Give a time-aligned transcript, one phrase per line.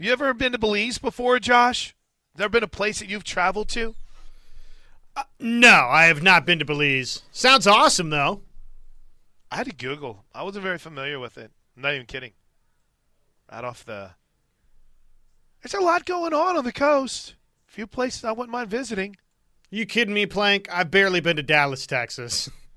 [0.00, 1.94] You ever been to Belize before, Josh?
[2.36, 3.96] There been a place that you've traveled to?
[5.16, 7.22] Uh, no, I have not been to Belize.
[7.32, 8.42] Sounds awesome, though.
[9.50, 10.24] I had to Google.
[10.32, 11.50] I wasn't very familiar with it.
[11.76, 12.32] I'm not even kidding.
[13.50, 14.10] Right off the.
[15.62, 17.34] There's a lot going on on the coast.
[17.68, 19.16] A few places I wouldn't mind visiting.
[19.68, 20.68] You kidding me, Plank?
[20.70, 22.48] I've barely been to Dallas, Texas.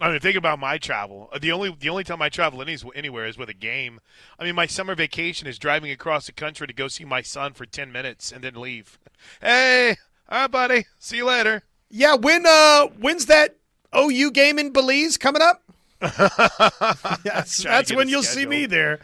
[0.00, 1.30] I mean, think about my travel.
[1.38, 4.00] The only the only time I travel any, anywhere is with a game.
[4.38, 7.52] I mean, my summer vacation is driving across the country to go see my son
[7.52, 8.98] for ten minutes and then leave.
[9.42, 9.96] Hey,
[10.28, 10.86] all right, buddy.
[10.98, 11.64] See you later.
[11.90, 13.56] Yeah, when uh, when's that
[13.94, 15.62] OU game in Belize coming up?
[16.00, 19.00] that's that's when you'll see me there.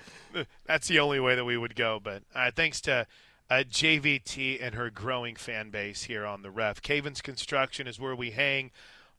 [0.66, 2.00] That's the only way that we would go.
[2.02, 3.06] But uh, thanks to
[3.50, 6.80] uh, JVT and her growing fan base here on the Ref.
[6.80, 8.70] Cavens Construction is where we hang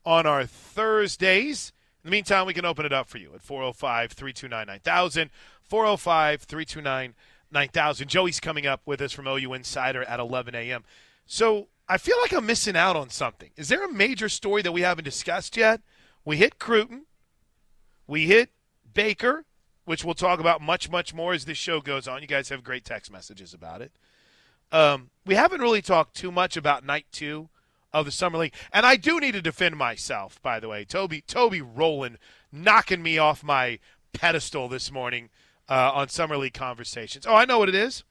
[0.07, 1.73] on our Thursdays.
[2.01, 5.29] In the meantime, we can open it up for you at 405 329 9000.
[5.63, 7.13] 405 329
[7.51, 8.07] 9000.
[8.07, 10.85] Joey's coming up with us from OU Insider at 11 a.m.
[11.25, 13.49] So I feel like I'm missing out on something.
[13.57, 15.81] Is there a major story that we haven't discussed yet?
[16.23, 17.05] We hit Cruton.
[18.07, 18.51] We hit
[18.93, 19.43] Baker,
[19.83, 22.21] which we'll talk about much, much more as this show goes on.
[22.21, 23.91] You guys have great text messages about it.
[24.71, 27.49] Um, we haven't really talked too much about night two
[27.93, 28.53] of the summer league.
[28.71, 30.85] And I do need to defend myself, by the way.
[30.85, 32.17] Toby Toby Rowland
[32.51, 33.79] knocking me off my
[34.13, 35.29] pedestal this morning
[35.69, 37.25] uh, on summer league conversations.
[37.25, 38.03] Oh, I know what it is.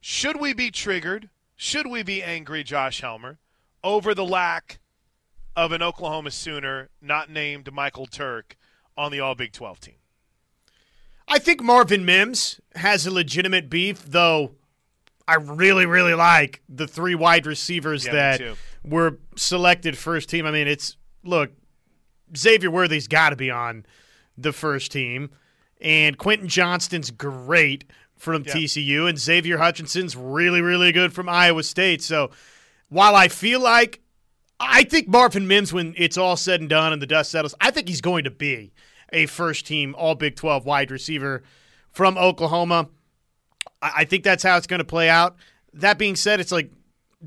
[0.00, 1.28] Should we be triggered?
[1.56, 3.38] Should we be angry, Josh Helmer,
[3.84, 4.80] over the lack
[5.54, 8.56] of an Oklahoma Sooner not named Michael Turk
[8.96, 9.94] on the All Big 12 team?
[11.28, 14.56] I think Marvin Mims has a legitimate beef, though
[15.28, 20.46] I really, really like the three wide receivers Yeah, that were selected first team.
[20.46, 21.52] I mean, it's look,
[22.36, 23.86] Xavier Worthy's got to be on
[24.36, 25.30] the first team,
[25.80, 27.84] and Quentin Johnston's great
[28.16, 28.54] from Yeah.
[28.54, 32.02] TCU, and Xavier Hutchinson's really, really good from Iowa State.
[32.02, 32.30] So
[32.88, 34.00] while I feel like
[34.60, 37.70] I think Marvin Mims, when it's all said and done and the dust settles, I
[37.72, 38.72] think he's going to be
[39.12, 41.42] a first team All Big 12 wide receiver
[41.90, 42.88] from Oklahoma.
[43.82, 45.36] I I think that's how it's going to play out.
[45.74, 46.70] That being said, it's like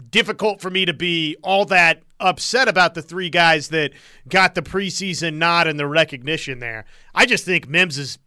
[0.09, 3.91] difficult for me to be all that upset about the three guys that
[4.27, 6.85] got the preseason nod and the recognition there.
[7.13, 8.17] I just think Mims is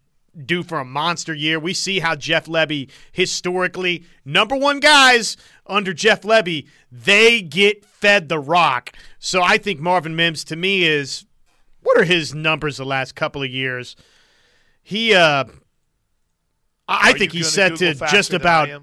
[0.45, 1.59] due for a monster year.
[1.59, 8.29] We see how Jeff Lebby historically number one guys under Jeff Lebby, they get fed
[8.29, 8.91] the rock.
[9.17, 11.25] So I think Marvin Mims to me is
[11.81, 13.95] what are his numbers the last couple of years?
[14.81, 15.45] He uh
[16.89, 18.79] I I think he's set to Google faster just about I?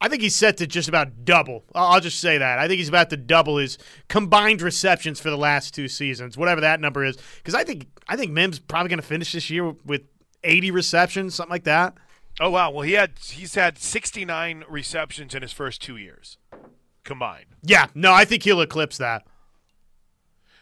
[0.00, 1.64] I think he's set to just about double.
[1.74, 2.58] I'll I'll just say that.
[2.58, 3.78] I think he's about to double his
[4.08, 7.16] combined receptions for the last two seasons, whatever that number is.
[7.36, 10.02] Because I think I think Mims probably going to finish this year with
[10.42, 11.94] 80 receptions, something like that.
[12.40, 12.70] Oh wow!
[12.70, 16.38] Well, he had he's had 69 receptions in his first two years
[17.04, 17.46] combined.
[17.62, 19.24] Yeah, no, I think he'll eclipse that.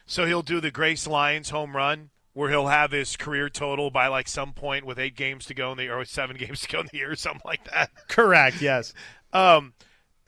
[0.04, 4.06] So he'll do the Grace Lions home run where he'll have his career total by
[4.06, 6.80] like some point with eight games to go in the or seven games to go
[6.80, 7.90] in the year, or something like that.
[8.08, 8.60] Correct.
[8.60, 8.92] Yes.
[9.34, 9.72] Um,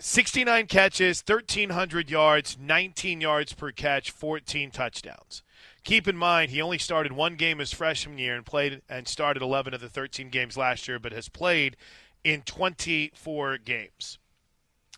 [0.01, 5.43] 69 catches, 1,300 yards, 19 yards per catch, 14 touchdowns.
[5.85, 9.43] Keep in mind, he only started one game his freshman year and played and started
[9.43, 11.77] 11 of the 13 games last year, but has played
[12.25, 14.19] in 24 games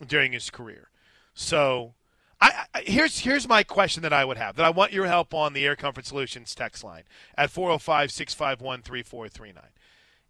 [0.07, 0.91] during his career.
[1.35, 1.95] So,
[2.41, 5.33] I, I here's here's my question that I would have that I want your help
[5.33, 7.05] on the Air Comfort Solutions text line
[7.37, 9.55] at 405-651-3439.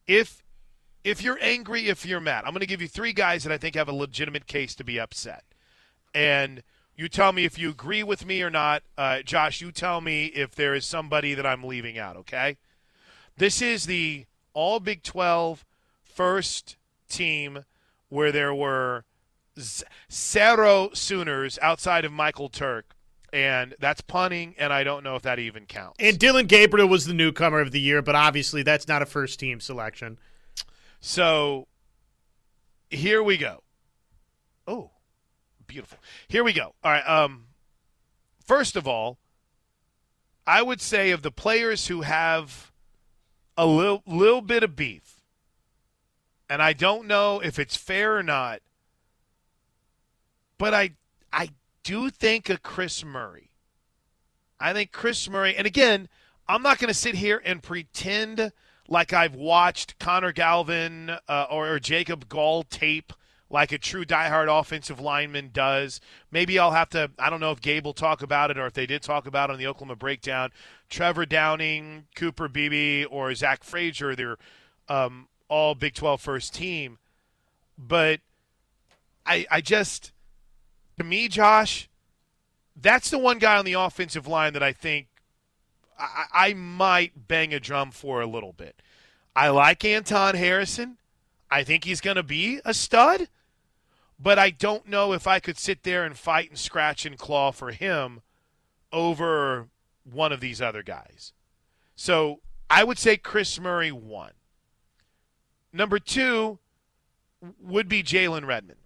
[0.07, 0.43] If
[1.05, 3.59] if you're angry, if you're mad, I'm going to give you three guys that I
[3.59, 5.45] think have a legitimate case to be upset.
[6.15, 6.63] And
[6.97, 8.83] you tell me if you agree with me or not.
[8.99, 12.57] Uh, Josh, you tell me if there is somebody that I'm leaving out, okay?
[13.37, 15.65] This is the All Big 12
[16.03, 16.77] first
[17.09, 17.65] team
[18.09, 19.05] where there were
[20.11, 22.95] zero Sooners outside of Michael Turk.
[23.33, 25.97] And that's punting, and I don't know if that even counts.
[25.99, 29.39] And Dillon Gabriel was the newcomer of the year, but obviously that's not a first
[29.41, 30.19] team selection.
[31.01, 31.67] So
[32.89, 33.63] here we go.
[34.67, 34.91] Oh,
[35.67, 35.99] beautiful.
[36.29, 36.75] Here we go.
[36.83, 37.07] All right.
[37.07, 37.47] Um,
[38.45, 39.19] first of all,
[40.47, 42.73] I would say of the players who have
[43.57, 45.23] a little little bit of beef,
[46.49, 48.61] and I don't know if it's fair or not,
[50.59, 50.91] but I
[51.33, 51.51] I
[51.83, 53.51] do think of Chris Murray.
[54.59, 56.09] I think Chris Murray, and again,
[56.49, 58.53] I'm not going to sit here and pretend
[58.89, 63.13] like I've watched Connor Galvin uh, or, or Jacob Gall tape
[63.49, 66.01] like a true diehard offensive lineman does.
[66.31, 68.75] Maybe I'll have to, I don't know if Gabe will talk about it or if
[68.75, 70.51] they did talk about it on the Oklahoma Breakdown.
[70.89, 74.39] Trevor Downing, Cooper Beebe, or Zach Frazier, they're
[74.89, 76.99] um, all Big 12 first team.
[77.79, 78.21] But
[79.25, 80.13] I, I just,
[80.99, 81.89] to me, Josh,
[82.75, 85.09] that's the one guy on the offensive line that I think
[85.99, 88.81] I, I might bang a drum for a little bit.
[89.35, 90.99] I like Anton Harrison.
[91.51, 93.29] I think he's going to be a stud,
[94.19, 97.51] but I don't know if I could sit there and fight and scratch and claw
[97.53, 98.23] for him
[98.93, 99.69] over
[100.11, 101.33] one of these other guys.
[101.95, 104.33] So I would say Chris Murray one.
[105.73, 106.59] Number two
[107.61, 108.81] would be Jalen Redmond.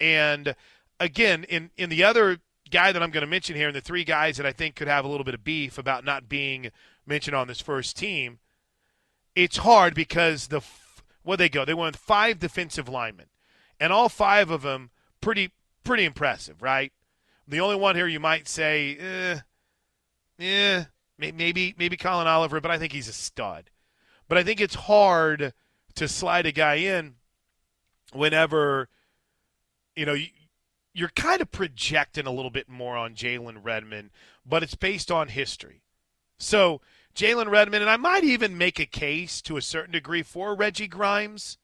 [0.00, 0.54] And
[1.02, 2.38] again, in, in the other
[2.70, 4.88] guy that I'm going to mention here, and the three guys that I think could
[4.88, 6.70] have a little bit of beef about not being
[7.06, 8.38] mentioned on this first team,
[9.34, 10.60] it's hard because the
[11.24, 13.26] well they go they went five defensive linemen,
[13.80, 14.90] and all five of them
[15.20, 15.52] pretty
[15.84, 16.92] pretty impressive, right?
[17.46, 19.38] The only one here you might say, eh,
[20.38, 20.84] eh,
[21.18, 23.70] maybe maybe Collin Oliver, but I think he's a stud.
[24.28, 25.52] But I think it's hard
[25.94, 27.16] to slide a guy in
[28.12, 28.88] whenever
[29.96, 30.16] you know
[30.94, 34.10] you're kind of projecting a little bit more on Jalen Redmond,
[34.44, 35.82] but it's based on history.
[36.38, 36.80] So
[37.14, 40.88] Jalen Redmond, and I might even make a case to a certain degree for Reggie
[40.88, 41.58] Grimes.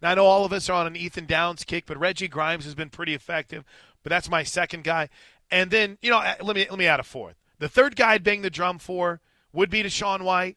[0.00, 2.64] Now I know all of us are on an Ethan Downs kick, but Reggie Grimes
[2.64, 3.64] has been pretty effective.
[4.02, 5.08] But that's my second guy.
[5.50, 7.36] And then you know, let me let me add a fourth.
[7.58, 9.20] The third guy I'd bang the drum for
[9.52, 10.56] would be DaShaun White.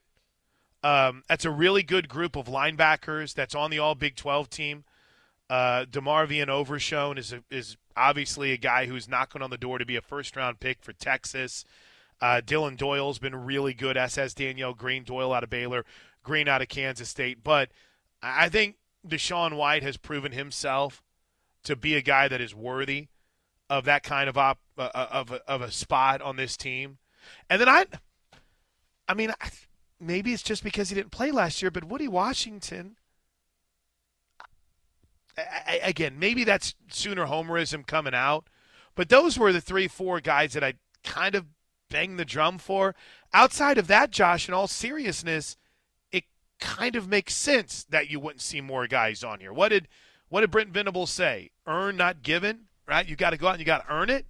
[0.84, 4.84] Um, that's a really good group of linebackers that's on the All Big 12 team.
[5.50, 9.86] Uh, DeMarvion Overshown is a, is obviously a guy who's knocking on the door to
[9.86, 11.66] be a first round pick for Texas.
[12.22, 15.04] Uh, Dillon Doyle's been really good, as has Daniel Green.
[15.04, 15.86] Doyle out of Baylor,
[16.24, 17.44] Green out of Kansas State.
[17.44, 17.70] But
[18.22, 18.76] I think
[19.08, 21.04] DaShaun White has proven himself
[21.64, 23.08] to be a guy that is worthy
[23.70, 26.98] of that kind of op, uh, uh of of a spot on this team.
[27.50, 27.86] And then I,
[29.08, 29.34] I mean,
[30.00, 32.96] maybe it's just because he didn't play last year, but Woody Washington
[35.38, 38.48] I, again, maybe that's Sooner homerism coming out,
[38.96, 41.46] but those were the three, four guys that I kind of
[41.90, 42.96] banged the drum for.
[43.34, 45.58] Outside of that, Josh, in all seriousness,
[46.12, 46.26] it
[46.60, 49.54] kind of makes sense that you wouldn't see more guys on here.
[49.54, 49.88] What did
[50.30, 51.52] what did Brent Venables say?
[51.66, 53.08] Earn, not given, right?
[53.08, 54.26] You got to go out and you got to earn it.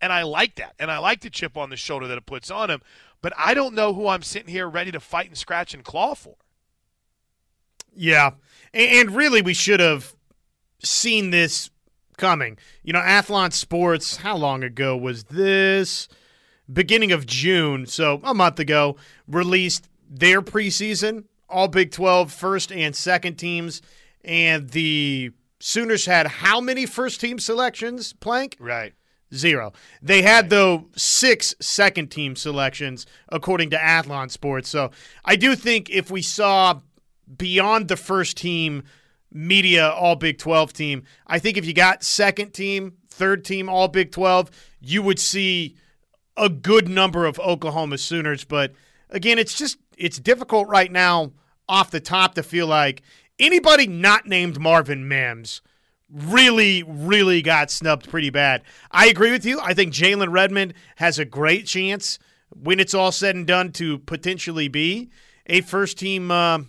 [0.00, 0.74] And I like that.
[0.78, 2.80] And I like the chip on the shoulder that it puts on him.
[3.20, 6.14] But I don't know who I'm sitting here ready to fight and scratch and claw
[6.14, 6.36] for.
[7.94, 8.32] Yeah.
[8.72, 10.16] And really, we should have
[10.84, 11.70] seen this
[12.16, 12.58] coming.
[12.82, 16.08] You know, Athlon Sports, how long ago was this?
[16.72, 18.96] Beginning of June, so a month ago,
[19.26, 23.82] released their preseason, all Big 12 first and second teams.
[24.24, 28.56] And the Sooners had how many first team selections, Plank?
[28.58, 28.94] Right.
[29.34, 29.72] Zero.
[30.02, 34.68] They had, though, six second team selections, according to Athlon Sports.
[34.68, 34.90] So
[35.24, 36.80] I do think if we saw
[37.36, 38.82] beyond the first team
[39.32, 41.04] media all Big 12 team.
[41.26, 44.50] I think if you got second team, third team all Big 12,
[44.80, 45.76] you would see
[46.36, 48.72] a good number of Oklahoma Sooners, but
[49.10, 51.32] again, it's just it's difficult right now
[51.68, 53.02] off the top to feel like
[53.38, 55.60] anybody not named Marvin Mims
[56.10, 58.62] really, really got snubbed pretty bad.
[58.90, 59.60] I agree with you.
[59.60, 62.18] I think Jalen Redmond has a great chance
[62.50, 65.10] when it's all said and done to potentially be
[65.46, 66.60] a first team uh,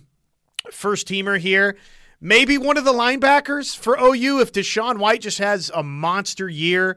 [0.71, 1.77] first teamer here.
[2.25, 6.95] Maybe one of the linebackers for OU if DaShaun White just has a monster year.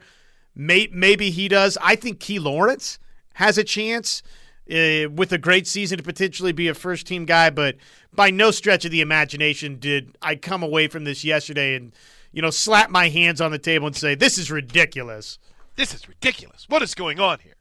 [0.54, 1.76] May, maybe he does.
[1.82, 3.00] I think Key Lawrence
[3.34, 4.22] has a chance
[4.70, 7.74] uh, with a great season to potentially be a first team guy, but
[8.14, 11.92] by no stretch of the imagination did I come away from this yesterday and
[12.30, 15.40] you know slap my hands on the table and say this is ridiculous.
[15.74, 16.66] This is ridiculous.
[16.68, 17.56] What is going on here?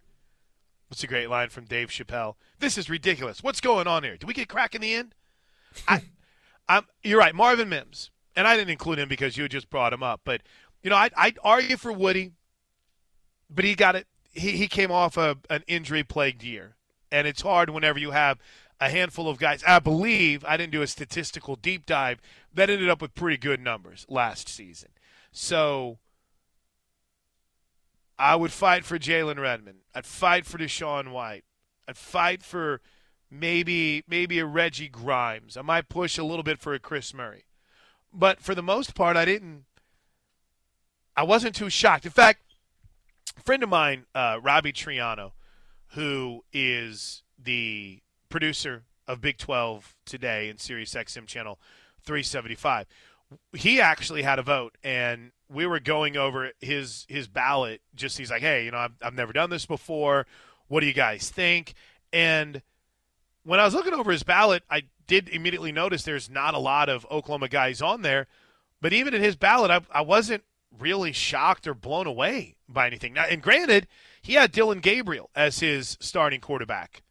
[0.90, 2.36] What's a great line from Dave Chappelle?
[2.60, 3.42] This is ridiculous.
[3.42, 4.18] What's going on here?
[4.18, 5.16] Do we get crack in the end?
[5.88, 6.04] I
[6.68, 10.04] I'm, you're right, Marvin Mims, and I didn't include him because you just brought him
[10.04, 10.22] up.
[10.24, 10.42] But
[10.82, 12.32] you know, I'd, I'd argue for Woody,
[13.50, 14.08] but he got it.
[14.32, 16.76] He he came off a, an injury plagued year,
[17.12, 18.40] and it's hard whenever you have
[18.80, 19.64] a handful of guys.
[19.66, 22.20] I believe I didn't do a statistical deep dive
[22.54, 24.90] that ended up with pretty good numbers last season.
[25.32, 26.00] So
[28.18, 29.80] I would fight for Jalen Redmond.
[29.94, 31.44] I'd fight for DaShaun White.
[31.88, 32.82] I'd fight for
[33.30, 35.58] maybe maybe a Reggie Grimes.
[35.58, 37.46] I might push a little bit for a Chris Murray.
[38.14, 39.66] But for the most part, I didn't.
[41.18, 42.06] I wasn't too shocked.
[42.06, 42.40] In fact,
[43.38, 45.32] a friend of mine, uh, Robbie Triano,
[45.90, 51.60] who is the producer of Big 12 today in Sirius XM channel
[52.04, 52.88] 375,
[53.54, 57.82] he actually had a vote, and we were going over his his ballot.
[57.96, 60.26] Just he's like, hey, you know, I've, I've never done this before.
[60.68, 61.74] What do you guys think?
[62.12, 62.62] And
[63.46, 66.90] when I was looking over his ballot, I did immediately notice there's not a lot
[66.90, 68.28] of Oklahoma guys on there.
[68.82, 70.44] But even in his ballot, I, I wasn't
[70.78, 73.14] really shocked or blown away by anything.
[73.14, 73.88] Now, and granted,
[74.22, 77.04] he had Dillon Gabriel as his starting quarterback.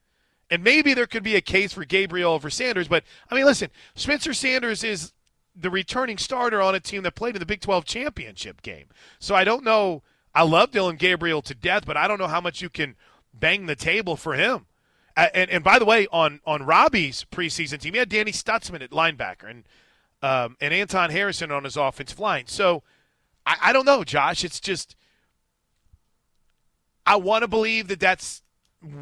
[0.51, 3.71] And maybe there could be a case for Gabriel over Sanders, but I mean, listen,
[3.95, 5.13] Spencer Sanders is
[5.57, 8.87] the returning starter on a team that played in the Big 12 championship game.
[9.19, 10.03] So I don't know.
[10.35, 12.97] I love Dillon Gabriel to death, but I don't know how much you can
[13.33, 14.67] bang the table for him.
[15.17, 18.91] And, and by the way, on on Robbie's preseason team, he had Danny Stutsman at
[18.91, 19.65] linebacker and
[20.23, 22.47] um, and Anton Harrison on his offensive line.
[22.47, 22.83] So
[23.47, 24.45] I, I don't know, Josh.
[24.45, 24.97] It's just
[27.07, 28.43] I want to believe that that's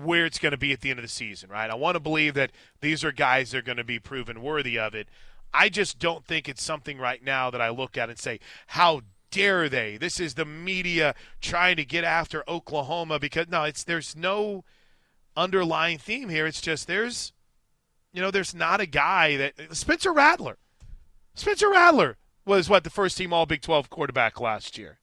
[0.03, 1.71] where it's going to be at the end of the season, right?
[1.71, 4.79] I want to believe that these are guys that are going to be proven worthy
[4.79, 5.09] of it.
[5.55, 9.03] I just don't think it's something right now that I look at and say, how
[9.31, 9.97] dare they?
[9.97, 14.65] This is the media trying to get after Oklahoma because no, it's there's no
[15.37, 16.47] underlying theme here.
[16.47, 17.33] It's just there's
[18.13, 20.59] you know, there's not a guy that Spencer Rattler.
[21.35, 24.99] Spencer Rattler was what the first team all Big 12 quarterback last year.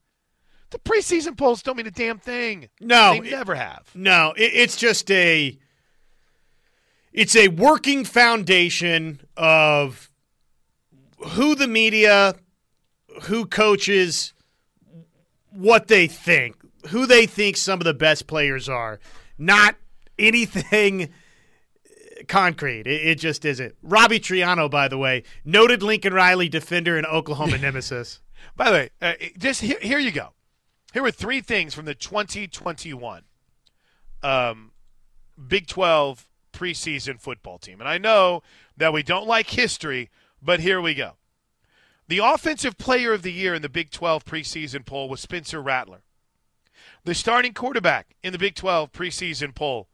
[0.69, 2.69] The preseason polls don't mean a damn thing.
[2.79, 3.89] No, they never have.
[3.95, 5.57] No, it, it's just a
[7.11, 10.11] it's a working foundation of
[11.29, 12.35] who the media,
[13.23, 14.33] who coaches,
[15.49, 16.55] what they think,
[16.89, 18.99] who they think some of the best players are,
[19.39, 19.75] not
[20.19, 21.09] anything
[22.27, 22.85] concrete.
[22.87, 23.75] It, it just isn't.
[23.81, 28.21] Robbie Triano, by the way, noted Lincoln Riley defender and Oklahoma nemesis.
[28.55, 30.33] By the way, uh, just here, here you go.
[30.93, 33.23] Here were three things from the 2021
[34.23, 34.71] um,
[35.47, 37.79] Big 12 preseason football team.
[37.79, 38.41] And I know
[38.75, 40.09] that we don't like history,
[40.41, 41.13] but here we go.
[42.07, 46.01] The offensive player of the year in the Big 12 preseason poll was Spencer Rattler.
[47.05, 49.87] The starting quarterback in the Big 12 preseason poll,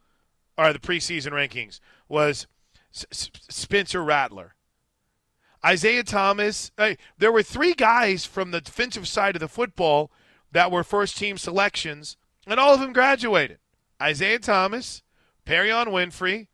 [0.57, 2.47] or the preseason rankings, was
[2.93, 4.55] S- Spencer Rattler.
[5.65, 6.71] Isaiah Thomas.
[6.77, 10.11] Hey, there were three guys from the defensive side of the football
[10.51, 13.57] that were first team selections, and all of them graduated.
[14.01, 15.01] Isaiah Thomas,
[15.45, 16.47] Perrion Winfrey,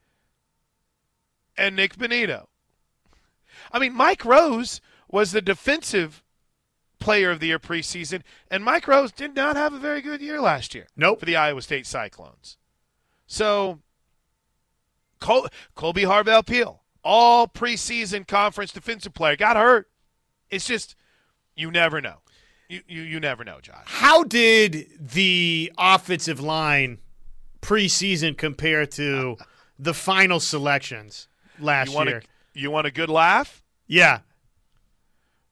[1.58, 2.48] and Nik Bonitto.
[3.72, 6.24] I mean, Mike Rose was the defensive
[7.00, 10.40] player of the year preseason, and Mike Rose did not have a very good year
[10.40, 10.88] last year.
[10.96, 11.20] Nope.
[11.20, 12.58] For the Iowa State Cyclones.
[13.28, 13.80] So,
[15.22, 19.90] Col- Colby Harvell Peel, all preseason conference defensive player, got hurt.
[20.50, 20.96] It's just,
[21.56, 22.18] you never know.
[22.68, 23.84] You, you, you never know, Josh.
[23.86, 27.00] How did the offensive line
[27.62, 29.38] preseason compare to
[29.80, 31.28] the final selections
[31.60, 32.18] last You year?
[32.18, 33.64] a, you want a good laugh?
[33.88, 34.20] yeah.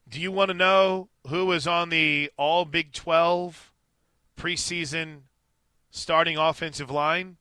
[0.07, 3.71] Do you want to know who was on the All Big 12
[4.35, 5.19] preseason
[5.91, 7.38] starting offensive line?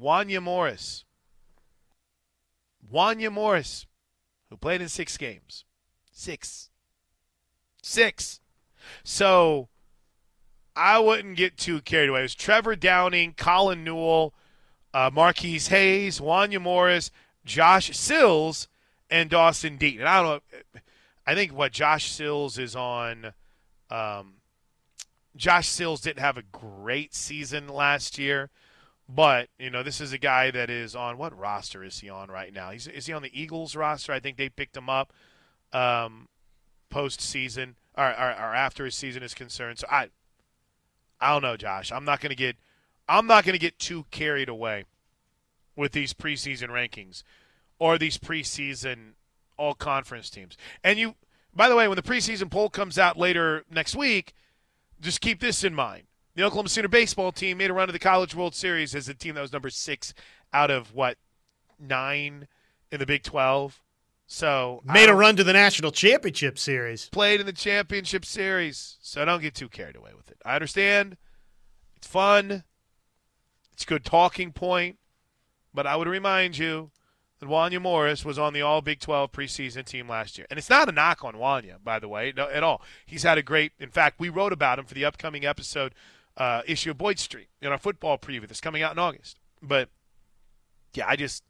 [0.00, 1.04] Wanya Morris.
[2.92, 3.86] Wanya Morris,
[4.48, 5.64] who played in six games.
[6.10, 6.70] Six.
[7.82, 8.40] Six.
[9.04, 9.68] So
[10.74, 12.20] I wouldn't get too carried away.
[12.20, 14.34] It was Trevor Downing, Colin Newell,
[14.94, 17.10] uh, Marquise Hayes, Wanya Morris,
[17.44, 18.68] Josh Sills,
[19.10, 20.00] and Dawson Deaton.
[20.00, 20.42] And I don't
[20.74, 20.80] know.
[21.26, 23.34] I think what Josh Sills is on.
[23.90, 24.34] Um,
[25.36, 28.50] Josh Sills didn't have a great season last year,
[29.12, 32.30] but you know this is a guy that is on what roster is he on
[32.30, 32.70] right now?
[32.70, 34.12] He's is he on the Eagles roster?
[34.12, 35.12] I think they picked him up
[35.72, 36.28] um,
[36.92, 39.78] postseason or, or, or after his season is concerned.
[39.78, 40.08] So I,
[41.20, 41.92] I don't know, Josh.
[41.92, 42.56] I'm not going to get,
[43.08, 44.84] I'm not going to get too carried away
[45.76, 47.22] with these preseason rankings
[47.78, 49.12] or these preseason
[49.56, 50.56] all conference teams.
[50.82, 51.14] And you,
[51.54, 54.34] by the way, when the preseason poll comes out later next week,
[55.00, 56.04] just keep this in mind.
[56.34, 59.14] The Oklahoma Sooner baseball team made a run to the College World Series as a
[59.14, 60.14] team that was number six
[60.52, 61.18] out of what
[61.78, 62.46] nine
[62.90, 63.82] in the Big Twelve.
[64.26, 67.08] So Made a run to the national championship series.
[67.08, 70.36] played in the championship series, so don't get too carried away with it.
[70.44, 71.16] I understand
[71.96, 72.62] it's fun,
[73.72, 74.98] it's a good talking point,
[75.74, 76.92] but I would remind you
[77.40, 80.70] that Wanya Morris was on the All Big 12 preseason team last year, and it's
[80.70, 82.82] not a knock on Wanya, by the way, no, at all.
[83.04, 83.72] He's had a great.
[83.80, 85.92] In fact, we wrote about him for the upcoming episode
[86.40, 89.38] uh, issue of Boyd Street in our football preview that's coming out in August.
[89.62, 89.90] But
[90.94, 91.44] yeah, I just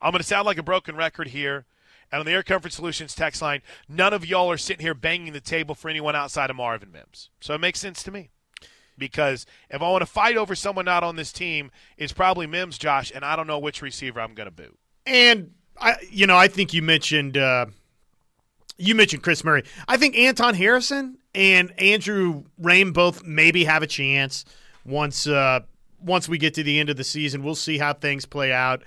[0.00, 1.64] I'm going to sound like a broken record here.
[2.12, 5.32] And on the Air Comfort Solutions text line, none of y'all are sitting here banging
[5.32, 7.30] the table for anyone outside of Marvin Mims.
[7.40, 8.28] So it makes sense to me.
[8.98, 12.78] Because if I want to fight over someone not on this team, it's probably Mims,
[12.78, 14.78] Josh, and I don't know which receiver I'm going to boot.
[15.04, 17.66] And I, you know, I think you mentioned uh,
[18.76, 19.64] you mentioned Chris Murray.
[19.88, 24.44] I think Anton Harrison and Andrew Raym both maybe have a chance
[24.84, 25.60] once uh,
[26.00, 27.44] once we get to the end of the season.
[27.44, 28.82] We'll see how things play out.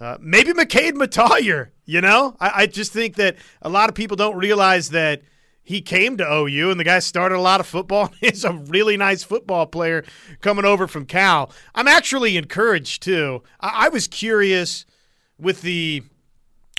[0.00, 2.34] Uh, maybe McKade Mettauer, you know?
[2.40, 5.20] I, I just think that a lot of people don't realize that
[5.62, 8.10] he came to OU and the guy started a lot of football.
[8.20, 10.04] He's a really nice football player
[10.40, 11.52] coming over from Cal.
[11.74, 13.42] I'm actually encouraged, too.
[13.60, 14.86] I, I was curious
[15.38, 16.02] with the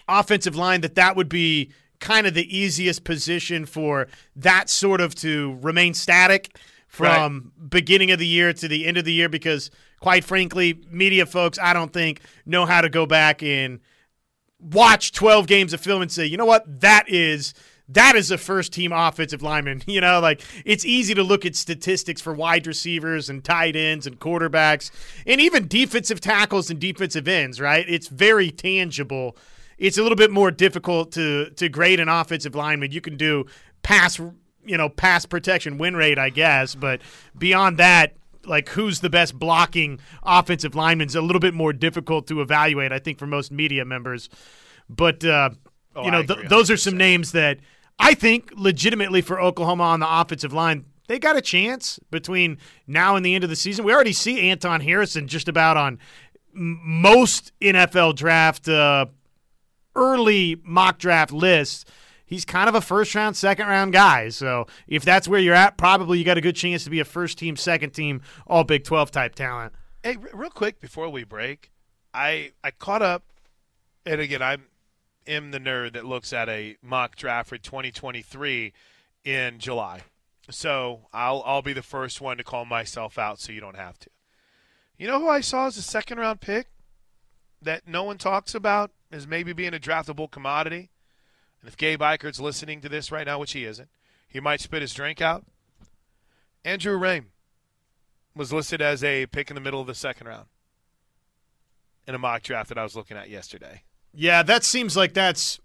[0.07, 1.71] offensive line that that would be
[2.01, 7.69] kind of the easiest position for that sort of to remain static from right.
[7.69, 11.57] beginning of the year to the end of the year because quite frankly media folks
[11.59, 13.79] i don't think know how to go back and
[14.59, 17.53] watch 12 games of film and say you know what that is
[17.93, 19.81] that is a first team offensive lineman.
[19.91, 24.07] You know, like it's easy to look at statistics for wide receivers and tight ends
[24.07, 24.89] and quarterbacks
[25.27, 27.85] and even defensive tackles and defensive ends, right?
[27.89, 29.35] It's very tangible.
[29.81, 32.91] It's a little bit more difficult to to grade an offensive lineman.
[32.91, 33.47] You can do
[33.81, 34.19] pass,
[34.63, 37.01] you know, pass protection win rate, I guess, but
[37.35, 42.27] beyond that, like who's the best blocking offensive lineman is a little bit more difficult
[42.27, 44.29] to evaluate, I think, for most media members.
[44.87, 45.49] But uh,
[45.95, 47.57] oh, you know, th- those are some names that
[47.97, 53.15] I think legitimately for Oklahoma on the offensive line, they got a chance between now
[53.15, 53.83] and the end of the season.
[53.83, 55.97] We already see Anton Harrison just about on
[56.53, 59.07] most NFL draft uh,
[59.95, 61.85] early mock draft lists.
[62.25, 64.29] He's kind of a first round, second round guy.
[64.29, 67.05] So if that's where you're at, probably you got a good chance to be a
[67.05, 69.73] first team, second team, all Big 12 type talent.
[70.03, 71.71] Hey, real quick before we break,
[72.13, 73.23] I I caught up,
[74.05, 74.65] and again I'm
[75.27, 78.73] am the nerd that looks at a mock draft for 2023
[79.23, 80.01] in July.
[80.49, 83.99] So I'll I'll be the first one to call myself out so you don't have
[83.99, 84.09] to.
[84.97, 86.67] You know who I saw as a second round pick
[87.61, 90.89] that no one talks about as maybe being a draftable commodity?
[91.61, 93.89] And if Gabe Ikard's listening to this right now, which he isn't,
[94.27, 95.45] he might spit his drink out.
[96.63, 97.25] Andrew Raym
[98.35, 100.47] was listed as a pick in the middle of the second round
[102.07, 103.83] in a mock draft that I was looking at yesterday.
[104.13, 105.59] Yeah, that seems like that's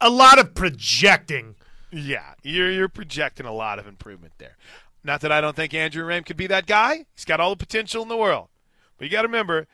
[0.00, 1.56] a lot of projecting.
[1.90, 4.56] Yeah, you're you're projecting a lot of improvement there.
[5.02, 7.06] Not that I don't think Andrew Raym could be that guy.
[7.14, 8.48] He's got all the potential in the world.
[8.96, 9.66] But you got to remember,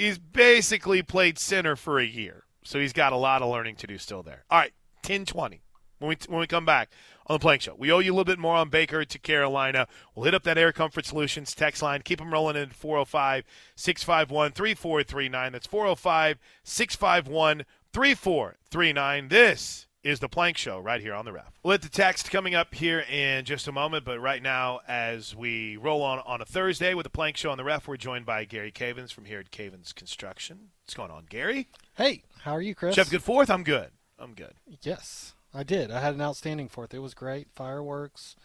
[0.00, 2.44] he's basically played center for a year.
[2.64, 4.44] So he's got a lot of learning to do still there.
[4.50, 4.72] All right,
[5.04, 5.60] 10-20
[5.98, 6.90] when we when we come back
[7.26, 7.74] on the Plank Show.
[7.78, 9.86] We owe you a little bit more on Baker to Carolina.
[10.14, 12.02] We'll hit up that Air Comfort Solutions text line.
[12.02, 13.44] Keep them rolling in 405
[13.76, 15.52] 651 3439.
[15.52, 19.28] That's 405 651 3439.
[19.28, 21.52] This is the Plank Show right here on the ref.
[21.62, 25.34] We'll hit the text coming up here in just a moment, but right now, as
[25.34, 28.24] we roll on on a Thursday with the Plank Show on the ref, we're joined
[28.26, 30.70] by Gary Cavens from here at Cavens Construction.
[30.84, 31.68] What's going on, Gary?
[31.96, 32.96] Hey, how are you, Chris?
[32.96, 33.50] Jeff, Good Fourth?
[33.50, 33.90] I'm good.
[34.18, 34.54] I'm good.
[34.82, 35.34] Yes.
[35.52, 35.90] I did.
[35.90, 36.94] I had an outstanding fourth.
[36.94, 37.48] It was great.
[37.54, 38.36] Fireworks,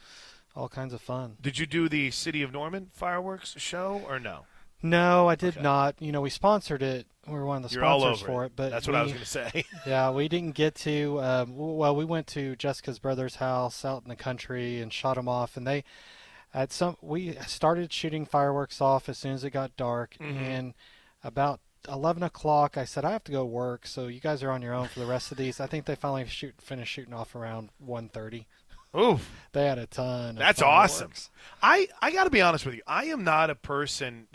[0.55, 1.37] all kinds of fun.
[1.39, 4.45] Did you do the City of Norman fireworks show or no?
[4.86, 5.63] No, I did okay.
[5.63, 5.95] not.
[6.00, 7.08] You know, we sponsored it.
[7.28, 8.48] We were one of the You're sponsors for it.
[8.48, 8.52] it.
[8.56, 9.65] but that's we, what I was going to say.
[9.88, 11.19] yeah, we didn't get to.
[11.21, 15.28] Um, well, we went to Jessica's brother's house out in the country and shot them
[15.28, 15.84] off, and they
[16.54, 20.38] at some we started shooting fireworks off as soon as it got dark, mm-hmm.
[20.38, 20.74] and
[21.24, 24.62] about 11 o'clock, I said, I have to go work, so you guys are on
[24.62, 25.60] your own for the rest of these.
[25.60, 28.45] I think they finally shoot finished shooting off around 1.30.
[28.98, 29.30] Oof.
[29.52, 30.36] They had a ton.
[30.36, 31.12] That's awesome.
[31.62, 32.82] I, I got to be honest with you.
[32.88, 34.28] I am not a person.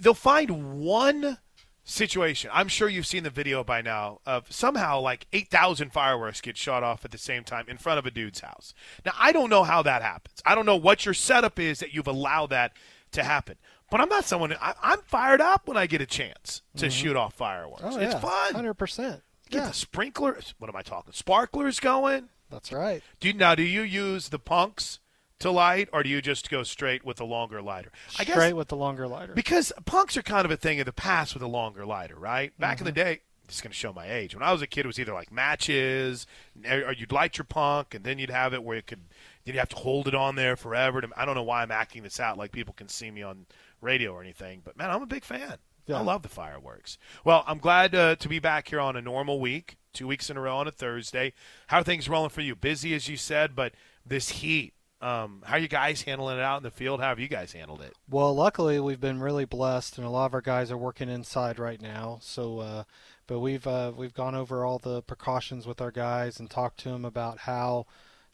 [0.00, 1.38] They'll find one
[1.84, 2.50] situation.
[2.52, 6.82] I'm sure you've seen the video by now of somehow like 8,000 fireworks get shot
[6.82, 8.74] off at the same time in front of a dude's house.
[9.04, 10.42] Now, I don't know how that happens.
[10.44, 12.72] I don't know what your setup is that you've allowed that
[13.12, 13.56] to happen.
[13.90, 14.54] But I'm not someone.
[14.60, 16.90] I, am fired up when I get a chance to mm-hmm.
[16.90, 17.82] shoot off fireworks.
[17.84, 18.06] Oh, yeah.
[18.06, 18.54] It's fun.
[18.54, 19.22] Hundred percent.
[19.50, 19.68] Get yeah.
[19.68, 20.54] the sprinklers.
[20.58, 21.12] What am I talking?
[21.12, 22.30] Sparklers going.
[22.50, 23.02] That's right.
[23.20, 23.54] Do you, now?
[23.54, 25.00] Do you use the punks
[25.44, 27.92] to light, or do you just go straight with the longer lighter?
[28.18, 29.32] I straight guess, with the longer lighter.
[29.34, 32.58] Because punks are kind of a thing of the past with a longer lighter, right?
[32.58, 32.88] Back mm-hmm.
[32.88, 33.10] in the mm-hmm.
[33.10, 34.34] day, is going to show my age.
[34.34, 36.26] When I was a kid, it was either like matches,
[36.68, 39.02] or you'd light your punk, and then you'd have it where you could,
[39.44, 41.00] you'd have to hold it on there forever.
[41.00, 43.46] To, I don't know why I'm acting this out like people can see me on
[43.80, 45.58] radio or anything, but man, I'm a big fan.
[45.86, 45.98] Yeah.
[45.98, 46.96] I love the fireworks.
[47.24, 50.38] Well, I'm glad uh, to be back here on a normal week, two weeks in
[50.38, 51.34] a row on a Thursday.
[51.66, 52.56] How are things rolling for you?
[52.56, 53.74] Busy, as you said, but
[54.06, 54.72] this heat.
[55.04, 57.00] Um, how you guys handling it out in the field?
[57.00, 57.92] How have you guys handled it?
[58.08, 61.58] Well, luckily we've been really blessed, and a lot of our guys are working inside
[61.58, 62.20] right now.
[62.22, 62.84] So, uh,
[63.26, 66.88] but we've uh, we've gone over all the precautions with our guys and talked to
[66.88, 67.84] them about how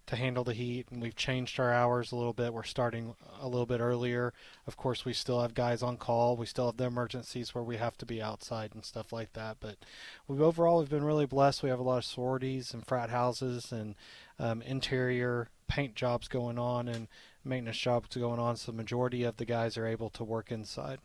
[0.07, 2.55] to handle the heat, and we've changed our hours a little bit.
[2.55, 4.33] We're starting a little bit earlier.
[4.65, 6.37] Of course, we still have guys on call.
[6.37, 9.57] We still have the emergencies where we have to be outside and stuff like that.
[9.59, 9.77] But
[10.29, 11.65] we've overall we've been really blessed.
[11.65, 13.97] We have a lot of sororities and frat houses and
[14.39, 17.07] um, interior paint jobs going on, and
[17.45, 18.57] maintenance jobs going on.
[18.57, 20.99] So the majority of the guys are able to work inside.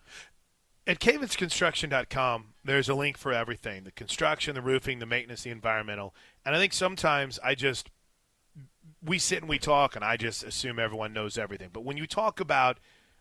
[0.88, 6.13] At cavinsconstruction.com, there's a link for everything the construction, the roofing, the maintenance, the environmental.
[6.43, 7.89] And I think sometimes I just,
[9.04, 11.69] we sit and we talk, and I just assume everyone knows everything.
[11.71, 12.80] But when you talk about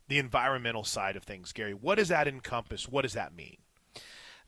[0.09, 2.89] the environmental side of things, Gary, what does that encompass?
[2.89, 3.59] What does that mean?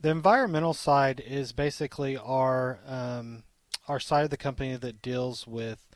[0.00, 3.44] The environmental side is basically our um,
[3.88, 5.86] our side of the company that deals with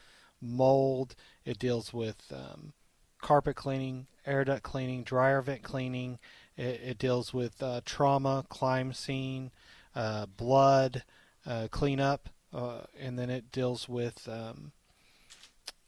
[0.40, 1.14] mold.
[1.44, 2.72] It deals with um,
[3.20, 6.18] carpet cleaning, air duct cleaning, dryer vent cleaning.
[6.56, 9.50] It, it deals with uh, trauma, crime scene,
[9.94, 11.04] uh, blood
[11.46, 14.72] uh, cleanup, uh, and then it deals with um,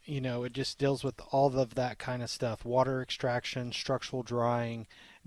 [0.04, 4.22] you know it just deals with all of that kind of stuff water extraction structural
[4.22, 4.86] drying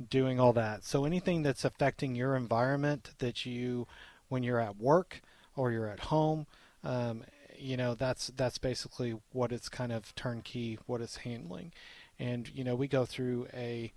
[0.09, 3.87] doing all that so anything that's affecting your environment that you
[4.27, 5.21] when you're at work
[5.55, 6.45] or you're at home
[6.83, 7.23] um,
[7.59, 11.71] you know that's that's basically what it's kind of turnkey what it's handling
[12.19, 13.91] and you know we go through a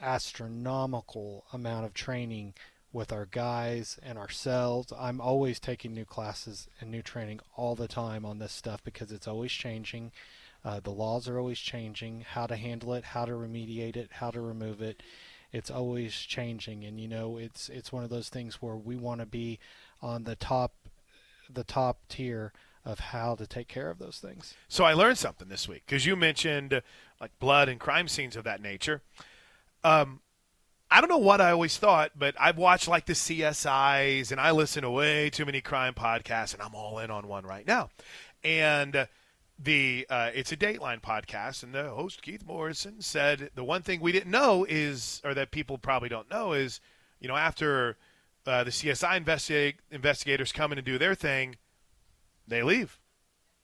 [0.00, 2.54] astronomical amount of training
[2.92, 4.92] with our guys and ourselves.
[4.96, 9.10] I'm always taking new classes and new training all the time on this stuff because
[9.10, 10.12] it's always changing.
[10.64, 12.24] Uh, the laws are always changing.
[12.28, 15.02] How to handle it, how to remediate it, how to remove it.
[15.52, 19.20] It's always changing, and you know it's it's one of those things where we want
[19.20, 19.58] to be
[20.00, 20.72] on the top,
[21.52, 22.52] the top tier
[22.84, 24.54] of how to take care of those things.
[24.68, 26.80] So I learned something this week because you mentioned uh,
[27.20, 29.02] like blood and crime scenes of that nature.
[29.84, 30.20] Um,
[30.90, 34.50] I don't know what I always thought, but I've watched like the CSIs and I
[34.50, 37.90] listen to way too many crime podcasts, and I'm all in on one right now.
[38.44, 39.08] And
[39.58, 44.00] the uh, it's a Dateline podcast, and the host Keith Morrison said the one thing
[44.00, 46.80] we didn't know is, or that people probably don't know, is
[47.20, 47.96] you know after
[48.46, 51.56] uh, the CSI investigate, investigators come in and do their thing,
[52.48, 52.98] they leave,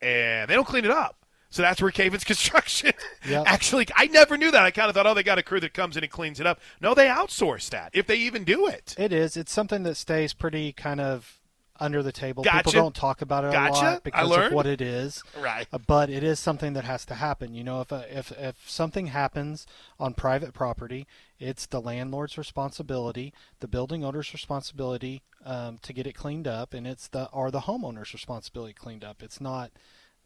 [0.01, 1.15] and they don't clean it up.
[1.51, 2.93] So that's where Cavens Construction
[3.27, 3.45] Yep.
[3.47, 3.87] actually.
[3.97, 4.63] I never knew that.
[4.65, 6.47] I kind of thought, oh, they got a crew that comes in and cleans it
[6.47, 6.61] up.
[6.81, 8.95] No, they outsource that if they even do it.
[8.99, 9.37] It is.
[9.37, 11.38] It's something that stays pretty kind of
[11.81, 12.43] under the table.
[12.43, 12.65] Gotcha.
[12.65, 13.81] People don't talk about it Gotcha.
[13.81, 15.23] a lot because of what it is.
[15.39, 15.67] Right.
[15.73, 17.55] Uh, But it is something that has to happen.
[17.55, 19.67] You know, if a, if if something happens
[19.99, 21.07] on private property,
[21.39, 26.87] it's the landlord's responsibility, the building owner's responsibility um, to get it cleaned up, and
[26.87, 29.23] it's the or the homeowner's responsibility cleaned up.
[29.23, 29.71] It's not,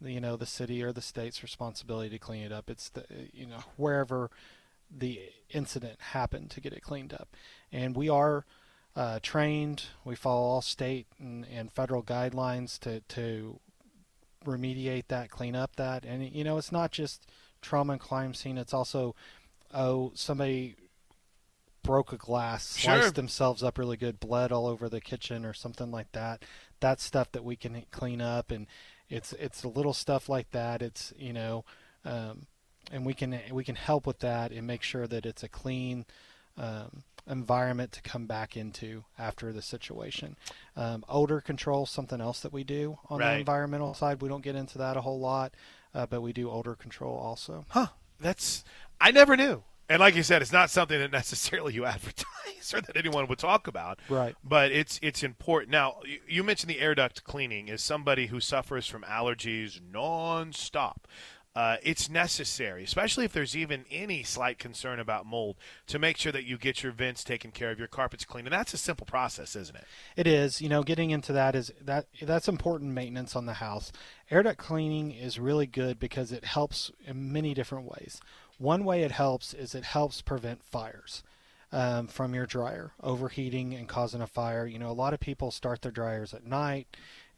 [0.01, 2.69] you know, the city or the state's responsibility to clean it up.
[2.69, 4.31] It's the you know wherever
[4.95, 7.29] the incident happened to get it cleaned up,
[7.71, 8.45] and we are
[8.95, 9.85] uh, trained.
[10.05, 13.59] We follow all state and, and federal guidelines to, to
[14.45, 16.05] remediate that, clean up that.
[16.05, 17.25] And, you know, it's not just
[17.61, 19.15] trauma and crime scene, it's also,
[19.73, 20.75] oh, somebody
[21.81, 22.99] broke a glass, Sure.
[22.99, 26.43] sliced themselves up really good, bled all over the kitchen or something like that.
[26.79, 28.51] That's stuff that we can clean up.
[28.51, 28.67] And
[29.09, 30.81] it's, it's a little stuff like that.
[30.81, 31.65] It's, you know,
[32.05, 32.47] um,
[32.91, 36.05] and we can we can help with that and make sure that it's a clean
[36.57, 40.35] um, environment to come back into after the situation.
[40.75, 43.33] Um, odor control, something else that we do on Right.
[43.35, 44.21] the environmental side.
[44.21, 45.53] We don't get into that a whole lot,
[45.93, 47.65] uh, but we do odor control also.
[47.69, 47.87] Huh.
[48.19, 48.63] That's
[49.01, 49.63] I never knew.
[49.89, 53.37] And like you said, it's not something that necessarily you advertise or that anyone would
[53.39, 53.99] talk about.
[54.09, 54.35] Right.
[54.43, 55.71] But it's it's important.
[55.71, 60.97] Now, you, you mentioned the air duct cleaning is somebody who suffers from allergies nonstop.
[61.55, 66.31] Uh, it's necessary, especially if there's even any slight concern about mold, to make sure
[66.31, 69.05] that you get your vents taken care of, your carpets cleaned, and that's a simple
[69.05, 69.85] process, isn't it?
[70.15, 73.91] It is, you know, getting into that is that that's important maintenance on the house.
[74.31, 78.19] Air duct cleaning is really good because it helps in many different ways.
[78.57, 81.21] One way it helps is it helps prevent fires
[81.71, 84.65] um, from your dryer overheating and causing a fire.
[84.65, 86.87] You know, a lot of people start their dryers at night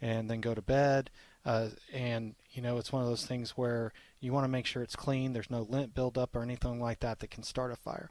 [0.01, 1.09] and then go to bed,
[1.45, 4.81] uh, and you know, it's one of those things where you want to make sure
[4.81, 5.33] it's clean.
[5.33, 8.09] There's no lint buildup or anything like that that can start a fire.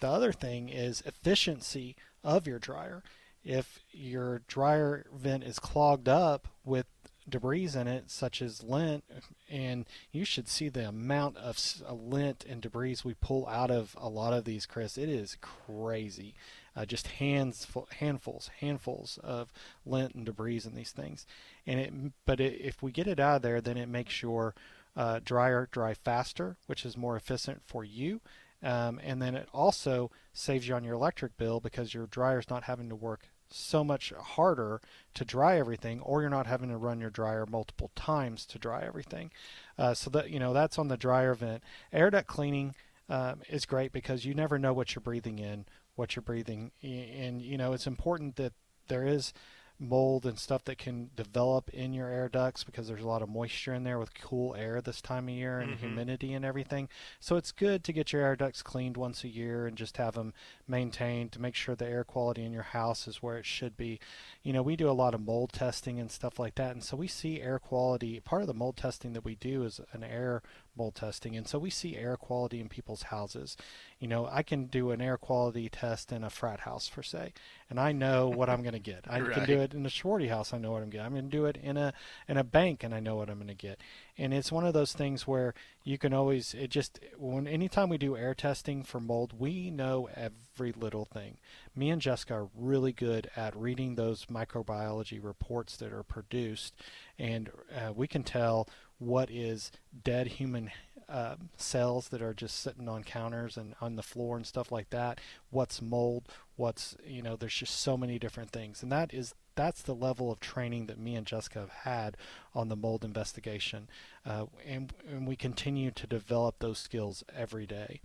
[0.00, 3.02] The other thing is efficiency of your dryer
[3.44, 6.86] if your dryer vent is clogged up with
[7.28, 9.04] debris in it, such as lint,
[9.48, 13.94] and you should see the amount of uh, lint and debris we pull out of
[13.98, 14.98] a lot of these, Chris.
[14.98, 16.34] It is crazy.
[16.76, 17.66] Uh, just hands,
[17.98, 19.52] handfuls, handfuls of
[19.84, 21.26] lint and debris in these things.
[21.70, 21.92] And it,
[22.26, 24.54] but it, if we get it out of there, then it makes your
[24.96, 28.20] uh, dryer dry faster, which is more efficient for you.
[28.62, 32.64] Um, and then it also saves you on your electric bill because your dryer's not
[32.64, 34.80] having to work so much harder
[35.14, 38.82] to dry everything, or you're not having to run your dryer multiple times to dry
[38.82, 39.30] everything.
[39.78, 41.62] Uh, so that you know that's on the dryer vent.
[41.92, 42.74] Air duct cleaning
[43.08, 47.40] um, is great because you never know what you're breathing in, what you're breathing, and
[47.42, 48.52] you know it's important that
[48.88, 49.32] there is
[49.80, 53.30] mold and stuff that can develop in your air ducts because there's a lot of
[53.30, 55.78] moisture in there with cool air this time of year and Mhm.
[55.78, 56.86] humidity and everything.
[57.18, 60.14] So it's good to get your air ducts cleaned once a year and just have
[60.14, 60.34] them
[60.68, 63.98] maintained to make sure the air quality in your house is where it should be.
[64.42, 66.96] You know, we do a lot of mold testing and stuff like that, and so
[66.96, 68.20] we see air quality.
[68.20, 70.42] Part of the mold testing that we do is an air
[70.76, 73.56] mold testing, and so we see air quality in people's houses.
[74.00, 77.34] You know, I can do an air quality test in a frat house, for say,
[77.68, 79.04] and I know what I'm going to get.
[79.10, 80.54] I can do it in a sorority house.
[80.54, 81.04] I know what I'm getting.
[81.04, 81.92] I'm going to do it in a
[82.26, 83.78] in a bank, and I know what I'm going to get.
[84.16, 85.52] And it's one of those things where
[85.84, 90.08] you can always it just when anytime we do air testing for mold, we know
[90.16, 91.36] every little thing.
[91.76, 96.74] Me and Jessica are really good at reading those microbiology reports that are produced,
[97.18, 98.66] and uh, we can tell
[98.98, 99.72] what is
[100.04, 100.70] dead human
[101.10, 104.90] uh, cells that are just sitting on counters and on the floor and stuff like
[104.90, 105.20] that.
[105.50, 106.28] What's mold?
[106.56, 107.36] What's you know?
[107.36, 110.98] There's just so many different things, and that is that's the level of training that
[110.98, 112.16] me and Jessica have had
[112.54, 113.88] on the mold investigation,
[114.24, 118.00] uh, and and we continue to develop those skills every day.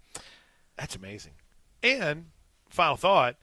[0.78, 1.34] That's amazing.
[1.84, 2.26] And
[2.70, 3.36] final thought,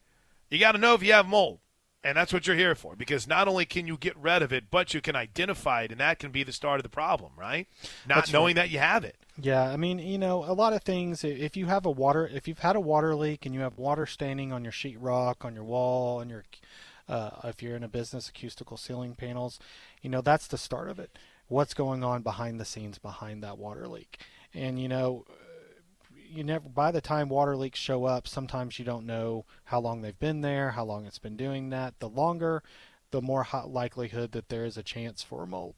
[0.51, 1.61] you got to know if you have mold.
[2.05, 4.65] And that's what you're here for because not only can you get rid of it,
[4.71, 7.69] but you can identify it, and that can be the start of the problem, right?
[8.09, 9.17] Not That's knowing that you have it.
[9.41, 11.23] Yeah, I mean, you know, a lot of things.
[11.23, 14.05] If you have a water, if you've had a water leak and you have water
[14.05, 16.45] staining on your sheetrock, on your wall, on your,
[17.09, 19.61] uh, if you're in a business, acoustical ceiling panels,
[20.03, 21.17] you know, that's the start of it.
[21.49, 24.19] What's going on behind the scenes behind that water leak?
[24.53, 25.25] And you know,
[26.33, 26.69] you never.
[26.69, 30.41] By the time water leaks show up, sometimes you don't know how long they've been
[30.41, 31.99] there, how long it's been doing that.
[31.99, 32.63] The longer,
[33.11, 35.75] the more likelihood that there is a chance for mold.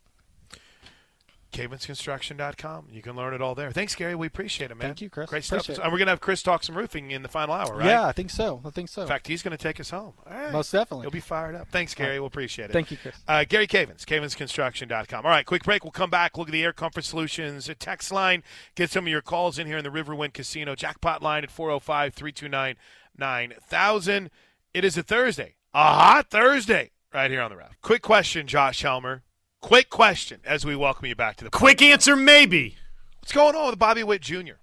[1.54, 2.88] CavensConstruction.com.
[2.90, 3.70] You can learn it all there.
[3.70, 4.14] Thanks, Gary.
[4.14, 4.88] We appreciate it, man.
[4.88, 5.30] Thank you, Chris.
[5.30, 5.68] Great stuff.
[5.70, 5.78] It.
[5.78, 7.86] And we're going to have Chris talk some roofing in the final hour, right?
[7.86, 8.60] Yeah, I think so.
[8.64, 9.02] I think so.
[9.02, 10.14] In fact, he's going to take us home.
[10.26, 10.52] All right.
[10.52, 11.04] Most definitely.
[11.04, 11.68] He'll be fired up.
[11.68, 12.18] Thanks, Gary.
[12.18, 12.72] We'll appreciate it.
[12.72, 13.14] Thank you, Chris.
[13.26, 15.24] Uh, Gary Cavens, CavensConstruction.com.
[15.24, 15.84] All right, quick break.
[15.84, 16.36] We'll come back.
[16.36, 18.42] Look at the Air Comfort Solutions text line.
[18.74, 22.14] Get some of your calls in here in the Riverwind Casino jackpot line at 405
[22.14, 22.76] 329
[23.16, 24.30] 9000.
[24.72, 27.80] It is a Thursday, a hot Thursday, right here on the ref.
[27.80, 29.23] Quick question, Josh Helmer.
[29.64, 31.48] Quick question as we welcome you back to the.
[31.48, 32.76] Quick answer, maybe.
[33.20, 34.58] What's going on with Bobby Witt Jr.?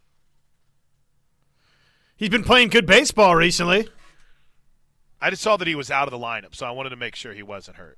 [2.16, 3.90] He's been playing good baseball recently.
[5.20, 7.16] I just saw that he was out of the lineup, so I wanted to make
[7.16, 7.98] sure he wasn't hurt.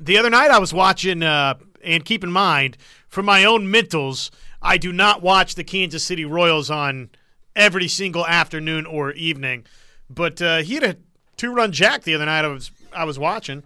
[0.00, 4.30] The other night I was watching, uh, and keep in mind, for my own mentals,
[4.60, 7.10] I do not watch the Kansas City Royals on
[7.54, 9.64] every single afternoon or evening.
[10.10, 10.96] But uh, he had a
[11.36, 12.44] two-run jack the other night.
[12.44, 13.62] I was I was watching,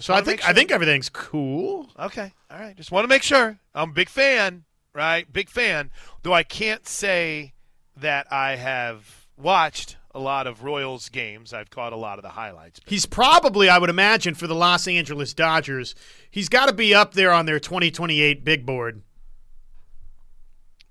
[0.00, 1.88] so I think make I think everything's cool.
[1.98, 2.32] Okay.
[2.50, 2.76] All right.
[2.76, 3.58] Just want to make sure.
[3.74, 5.30] I'm a big fan, right?
[5.32, 5.90] Big fan.
[6.22, 7.52] Though I can't say
[7.96, 11.52] that I have watched a lot of Royals games.
[11.52, 12.80] I've caught a lot of the highlights.
[12.86, 15.94] He's probably, I would imagine, for the Los Angeles Dodgers,
[16.30, 19.02] he's got to be up there on their 2028 big board.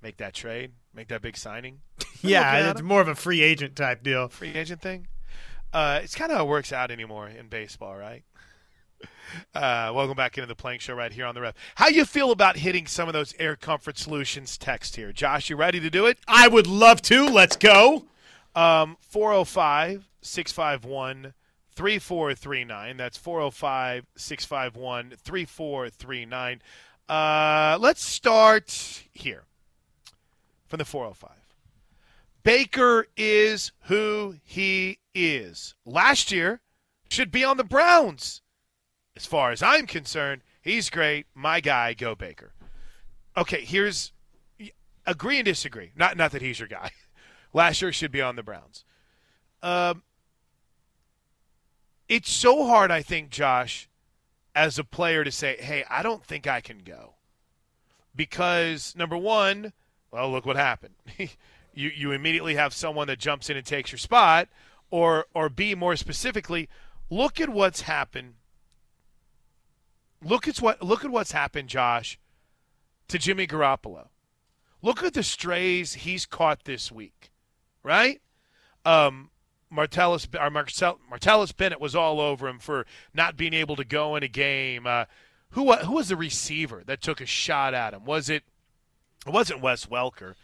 [0.02, 0.72] Make that trade.
[0.94, 1.80] Make that big signing.
[2.22, 2.86] Yeah, it's him.
[2.86, 4.28] more of a free agent type deal.
[4.28, 5.08] Free agent thing.
[5.72, 8.24] Uh, it's kind of how it works out anymore in baseball, right?
[9.54, 11.56] Uh, welcome back into the Plank Show right here on the ref.
[11.76, 15.50] How you feel about hitting some of those air comfort solutions text here, Josh?
[15.50, 16.18] You ready to do it?
[16.28, 17.26] I would love to.
[17.26, 18.06] Let's go.
[18.56, 21.34] Um, 405 651
[21.72, 22.98] 3439.
[22.98, 26.62] That's 405 651 3439.
[27.08, 29.44] Uh, Let's start here
[30.68, 31.32] from the 405.
[32.44, 35.76] Baker is who he is.
[35.86, 36.62] Last year,
[37.10, 38.42] should be on the Browns.
[39.20, 41.28] As far as I'm concerned, he's great.
[41.36, 42.54] My guy, go Baker.
[43.36, 44.14] Okay, here's
[45.06, 45.92] agree and disagree.
[45.94, 46.92] Not not that he's your guy.
[47.54, 48.86] Last year should be on the Browns.
[49.62, 50.04] Um,
[52.08, 53.90] it's so hard, I think, Josh,
[54.56, 57.16] as a player to say, "Hey, I don't think I can go,"
[58.16, 59.74] because number one,
[60.12, 60.94] well, look what happened.
[61.18, 64.48] you you immediately have someone that jumps in and takes your spot,
[64.90, 66.70] or or B, more specifically,
[67.10, 68.36] look at what's happened.
[70.24, 72.20] Look at what look at what's happened, Josh,
[73.08, 74.10] to Jimmy Garoppolo.
[74.82, 77.32] Look at the strays he's caught this week,
[77.84, 78.22] right?
[78.86, 79.30] Um,
[79.72, 84.16] Martellus or Marcel, Martellus Bennett was all over him for not being able to go
[84.16, 84.88] in a game.
[84.88, 85.06] Uh,
[85.52, 88.06] who who was the receiver that took a shot at him?
[88.06, 88.44] Was it?
[89.26, 90.36] It wasn't Wes Welker.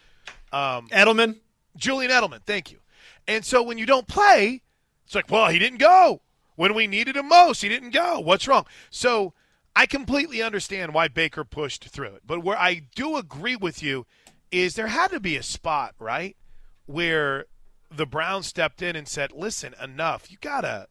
[0.51, 1.37] Um, Edelman.
[1.77, 2.79] Julian Edelman, thank you.
[3.27, 4.61] And so when you don't play,
[5.05, 6.21] it's like, well, he didn't go.
[6.55, 8.19] When we needed him most, he didn't go.
[8.19, 8.65] What's wrong?
[8.89, 9.33] So
[9.75, 12.21] I completely understand why Baker pushed through it.
[12.25, 14.05] But where I do agree with you
[14.51, 16.37] is there had to be a spot, right?
[16.85, 17.45] Where
[17.89, 20.31] the Browns stepped in and said, listen, enough.
[20.31, 20.87] You gotta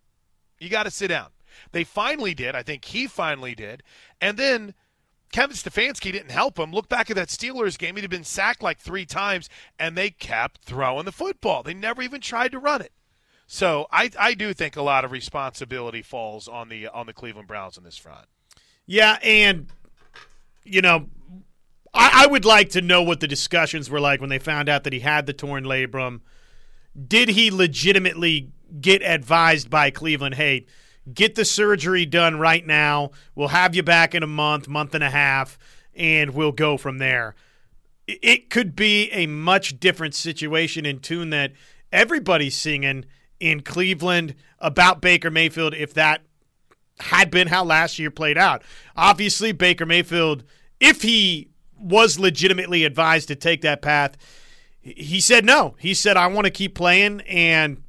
[0.59, 1.29] You got to sit down.
[1.73, 2.55] They finally did.
[2.55, 3.83] I think he finally did.
[4.21, 4.75] And then
[5.33, 6.73] Kevin Stefanski didn't help him.
[6.73, 7.97] Look back at that Steelers game.
[7.97, 11.63] He'd been sacked like three times, and they kept throwing the football.
[11.63, 12.93] They never even tried to run it.
[13.47, 17.49] So I, I do think a lot of responsibility falls on the on the Cleveland
[17.49, 18.27] Browns on this front.
[18.87, 19.67] Yeah, and
[20.65, 21.09] you know,
[21.93, 24.85] I, I would like to know what the discussions were like when they found out
[24.85, 26.21] that he had the torn labrum.
[27.07, 30.67] Did he legitimately get advised by Cleveland, hey,
[31.13, 33.11] get the surgery done right now.
[33.35, 35.59] We'll have you back in a month, month and a half,
[35.95, 37.35] and we'll go from there.
[38.07, 41.53] It could be a much different situation in tune that
[41.93, 43.07] everybody's singing
[43.41, 46.23] in Cleveland about Baker Mayfield if that
[47.01, 48.63] had been how last year played out.
[48.97, 50.45] Obviously, Baker Mayfield,
[50.81, 54.17] if he was legitimately advised to take that path,
[54.81, 55.77] he said no.
[55.79, 57.83] He said, I want to keep playing, and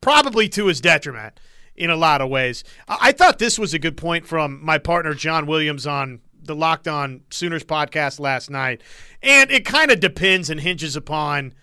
[0.00, 1.38] probably to his detriment
[1.74, 2.64] in a lot of ways.
[2.86, 6.88] I thought this was a good point from my partner, John Williams, on the Locked
[6.88, 8.82] On Sooners podcast last night.
[9.22, 11.54] And it kind of depends and hinges upon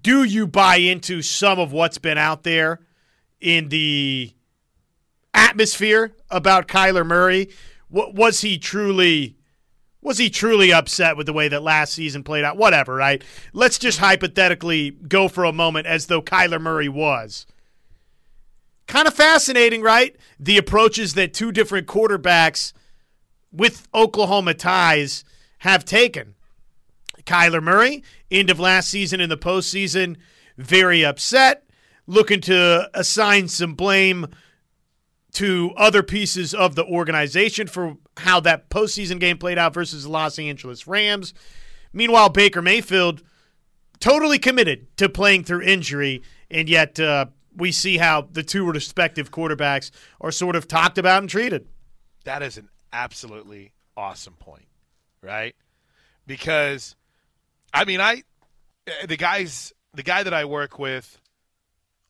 [0.00, 2.80] do you buy into some of what's been out there
[3.40, 4.32] in the
[5.36, 7.50] atmosphere about Kyler Murray?
[7.88, 9.36] Was he truly
[10.02, 12.56] was he truly upset with the way that last season played out?
[12.56, 13.24] Whatever, right?
[13.52, 17.44] Let's just hypothetically go for a moment as though Kyler Murray was.
[18.86, 20.14] Kind of fascinating, right?
[20.38, 22.72] The approaches that two different quarterbacks
[23.50, 25.24] with Oklahoma ties
[25.58, 26.36] have taken.
[27.24, 30.16] Kyler Murray, end of last season in the postseason,
[30.56, 31.64] very upset,
[32.06, 34.28] looking to assign some blame
[35.36, 40.08] to other pieces of the organization for how that postseason game played out versus the
[40.08, 41.34] Los Angeles Rams.
[41.92, 43.22] Meanwhile, Baker Mayfield
[44.00, 49.30] totally committed to playing through injury, and yet uh, we see how the two respective
[49.30, 49.90] quarterbacks
[50.22, 51.68] are sort of talked about and treated.
[52.24, 54.68] That is an absolutely awesome point,
[55.20, 55.54] right?
[56.26, 56.96] Because,
[57.74, 58.22] I mean, I
[59.06, 61.20] the guys, the guy that I work with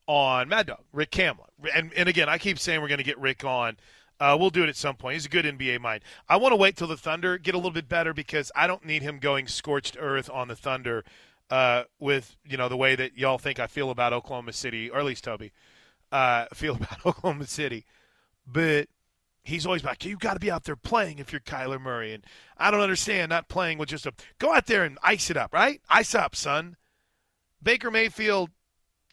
[0.07, 1.47] on Mad Dog, Rick Kamla.
[1.75, 3.77] And, and again, I keep saying we're going to get Rick on.
[4.19, 5.13] Uh, we'll do it at some point.
[5.13, 6.03] He's a good NBA mind.
[6.27, 8.83] I want to wait till the Thunder get a little bit better because I don't
[8.83, 11.03] need him going scorched earth on the Thunder
[11.49, 14.99] uh, with you know the way that y'all think I feel about Oklahoma City, or
[14.99, 15.51] at least Toby
[16.11, 17.85] uh, feel about Oklahoma City.
[18.45, 18.87] But
[19.43, 22.23] he's always like, you got to be out there playing if you're Kyler Murray, and
[22.57, 25.53] I don't understand not playing with just a go out there and ice it up,
[25.53, 25.81] right?
[25.89, 26.75] Ice up, son.
[27.61, 28.49] Baker Mayfield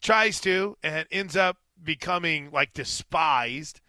[0.05, 3.81] tries to and ends up becoming like despised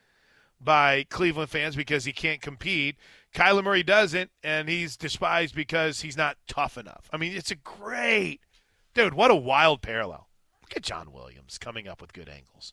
[0.59, 2.97] by Cleveland fans because he can't compete.
[3.35, 7.11] Kyler Murray doesn't, and he's despised because he's not tough enough.
[7.13, 8.41] I mean, it's a great
[8.95, 9.13] dude.
[9.13, 10.29] What a wild parallel.
[10.63, 12.73] Look at John Williams coming up with good angles.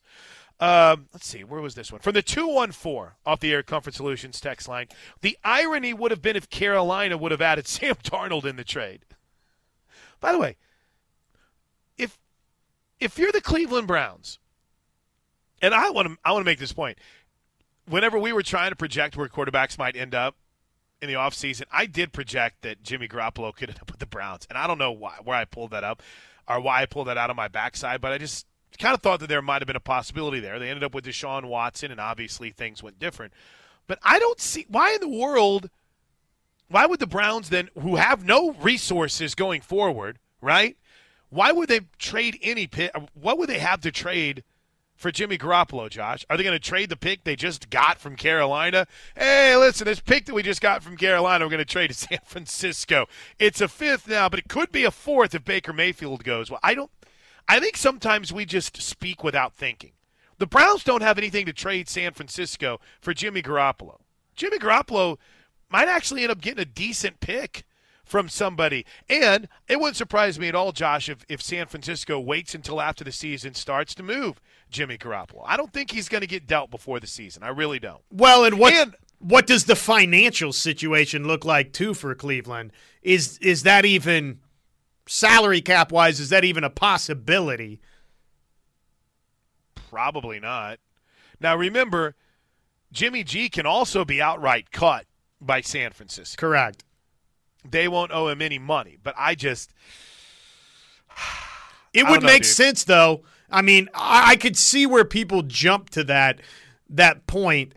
[0.58, 2.00] Um, let's see, where was this one?
[2.00, 4.86] From the 214 off the Air Comfort Solutions text line.
[5.20, 9.00] The irony would have been if Carolina would have added Sam Darnold in the trade.
[10.20, 10.56] By the way,
[13.04, 14.38] if you're the Cleveland Browns,
[15.60, 16.98] and I want to I want to make this point.
[17.86, 20.36] Whenever we were trying to project where quarterbacks might end up
[21.02, 24.46] in the offseason, I did project that Jimmy Garoppolo could end up with the Browns.
[24.48, 26.02] And I don't know why where I pulled that up
[26.48, 28.46] or why I pulled that out of my backside, but I just
[28.78, 30.58] kind of thought that there might have been a possibility there.
[30.58, 33.32] They ended up with Deshaun Watson, and obviously things went different.
[33.86, 35.68] But I don't see why in the world
[36.68, 40.76] why would the Browns then who have no resources going forward, right?
[41.34, 42.92] Why would they trade any pick?
[43.12, 44.44] What would they have to trade
[44.94, 46.24] for Jimmy Garoppolo, Josh?
[46.30, 48.86] Are they going to trade the pick they just got from Carolina?
[49.16, 51.94] Hey, listen, this pick that we just got from Carolina, we're going to trade to
[51.94, 53.08] San Francisco.
[53.40, 56.52] It's a fifth now, but it could be a fourth if Baker Mayfield goes.
[56.52, 56.90] Well, I don't.
[57.48, 59.90] I think sometimes we just speak without thinking.
[60.38, 63.98] The Browns don't have anything to trade San Francisco for Jimmy Garoppolo.
[64.36, 65.18] Jimmy Garoppolo
[65.68, 67.64] might actually end up getting a decent pick
[68.04, 68.84] from somebody.
[69.08, 73.02] And it wouldn't surprise me at all, Josh, if, if San Francisco waits until after
[73.02, 74.40] the season starts to move
[74.70, 75.42] Jimmy Garoppolo.
[75.46, 77.42] I don't think he's going to get dealt before the season.
[77.42, 78.02] I really don't.
[78.10, 82.72] Well, and what and, what does the financial situation look like too for Cleveland?
[83.02, 84.40] Is is that even
[85.06, 86.20] salary cap wise?
[86.20, 87.80] Is that even a possibility?
[89.74, 90.78] Probably not.
[91.40, 92.16] Now remember,
[92.92, 95.06] Jimmy G can also be outright cut
[95.40, 96.40] by San Francisco.
[96.40, 96.84] Correct
[97.68, 98.96] they won't owe him any money.
[99.02, 99.72] But I just.
[101.96, 102.50] It would know, make dude.
[102.50, 103.22] sense, though.
[103.48, 106.40] I mean, I, I, could see where people jump to that
[106.90, 107.76] that point.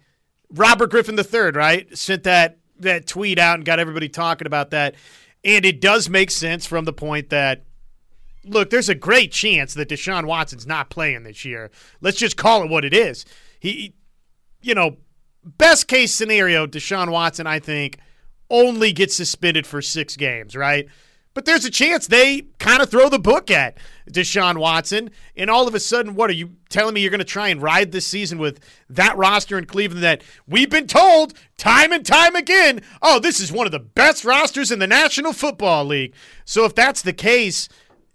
[0.49, 4.95] Robert Griffin III, right, sent that that tweet out and got everybody talking about that,
[5.43, 7.61] and it does make sense from the point that
[8.43, 11.69] look, there's a great chance that Deshaun Watson's not playing this year.
[12.01, 13.25] Let's just call it what it is.
[13.59, 13.93] He,
[14.61, 14.97] you know,
[15.43, 17.99] best case scenario, Deshaun Watson, I think,
[18.49, 20.87] only get suspended for six games, right?
[21.33, 23.77] But there's a chance they kind of throw the book at
[24.09, 27.25] Deshaun Watson, and all of a sudden, what are you telling me you're going to
[27.25, 31.91] try and ride this season with that roster in Cleveland that we've been told time
[31.93, 35.85] and time again, oh, this is one of the best rosters in the National Football
[35.85, 36.15] League.
[36.43, 37.69] So if that's the case,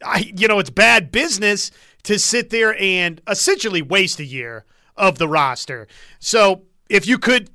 [0.05, 1.70] I, you know, it's bad business
[2.03, 4.64] to sit there and essentially waste a year
[4.97, 5.87] of the roster.
[6.18, 7.51] So if you could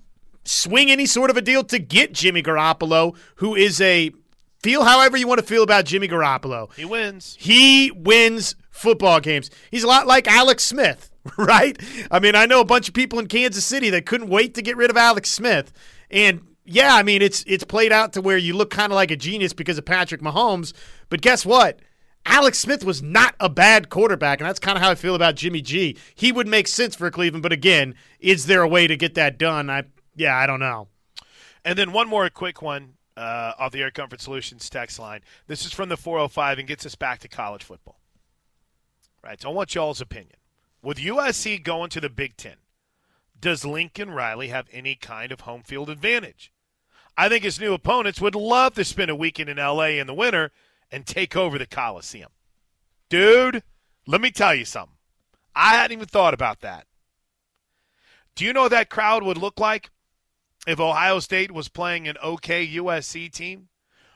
[0.47, 4.11] swing any sort of a deal to get Jimmy Garoppolo, who is a
[4.59, 6.73] Feel however you want to feel about Jimmy Garoppolo.
[6.73, 7.37] He wins.
[7.39, 9.51] He wins football games.
[9.69, 11.77] He's a lot like Alex Smith, right?
[12.09, 14.61] I mean, I know a bunch of people in Kansas City that couldn't wait to
[14.61, 15.71] get rid of Alex Smith.
[16.09, 19.11] And yeah, I mean, it's it's played out to where you look kind of like
[19.11, 20.73] a genius because of Patrick Mahomes,
[21.09, 21.79] but guess what?
[22.25, 25.35] Alex Smith was not a bad quarterback, and that's kind of how I feel about
[25.35, 25.95] Jimmy G.
[26.13, 29.37] He would make sense for Cleveland, but again, is there a way to get that
[29.37, 29.69] done?
[29.69, 29.83] I
[30.17, 30.87] yeah, I don't know.
[31.63, 35.21] And then one more quick one uh, of the Air Comfort Solutions text line.
[35.47, 37.99] This is from the 405 and gets us back to college football.
[39.23, 39.41] Right.
[39.41, 40.35] So I want y'all's opinion.
[40.81, 42.55] With USC going to the Big Ten,
[43.39, 46.51] does Lincoln Riley have any kind of home field advantage?
[47.17, 50.13] I think his new opponents would love to spend a weekend in LA in the
[50.13, 50.51] winter
[50.91, 52.29] and take over the Coliseum.
[53.09, 53.63] Dude,
[54.05, 54.95] let me tell you something.
[55.55, 56.85] I hadn't even thought about that.
[58.35, 59.89] Do you know what that crowd would look like
[60.67, 63.69] if Ohio State was playing an okay USC team?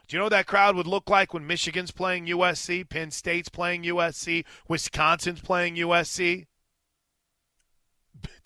[0.08, 3.47] Do you know what that crowd would look like when Michigan's playing USC, Penn State's
[3.47, 6.47] playing USC, Wisconsin's playing USC?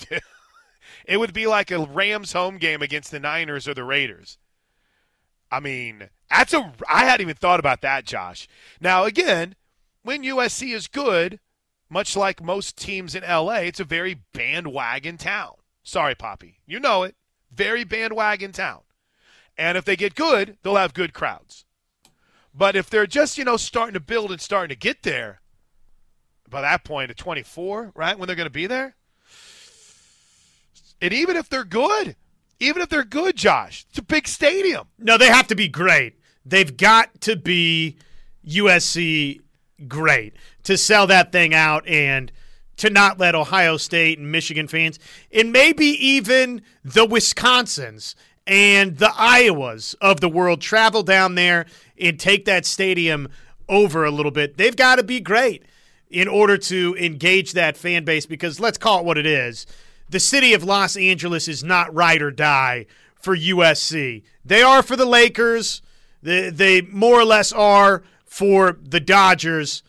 [1.06, 4.38] it would be like a Rams home game against the Niners or the Raiders.
[5.51, 8.47] I mean, that's a I hadn't even thought about that, Josh.
[8.80, 9.56] Now again,
[10.03, 11.39] when USC is good,
[11.89, 15.53] much like most teams in LA, it's a very bandwagon town.
[15.82, 16.60] Sorry, Poppy.
[16.68, 17.16] You know it
[17.53, 18.81] very bandwagon town.
[19.57, 21.65] And if they get good, they'll have good crowds.
[22.53, 25.41] But if they're just, you know, starting to build and starting to get there,
[26.49, 28.95] by that point at 24, right, when they're going to be there,
[31.01, 32.15] and even if they're good,
[32.59, 34.87] even if they're good, Josh, it's a big stadium.
[34.97, 36.19] No, they have to be great.
[36.45, 37.97] They've got to be
[38.47, 39.41] USC
[39.87, 42.31] great to sell that thing out and–
[42.78, 44.99] to not let Ohio State and Michigan fans,
[45.32, 48.15] and maybe even the Wisconsins
[48.47, 51.65] and the Iowas of the world travel down there
[51.99, 53.30] and take that stadium
[53.67, 54.57] over a little bit.
[54.57, 55.63] They've got to be great
[56.09, 59.65] in order to engage that fan base because let's call it what it is.
[60.09, 64.23] The city of Los Angeles is not ride or die for USC.
[64.43, 65.82] They are for the Lakers.
[66.21, 69.82] They, they more or less are for the Dodgers.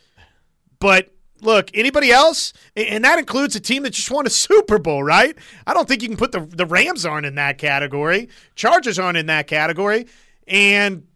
[0.79, 1.11] But
[1.41, 5.37] look, anybody else, and that includes a team that just won a Super Bowl, right?
[5.67, 9.19] I don't think you can put the the Rams aren't in that category, Chargers aren't
[9.19, 10.07] in that category,
[10.47, 11.07] and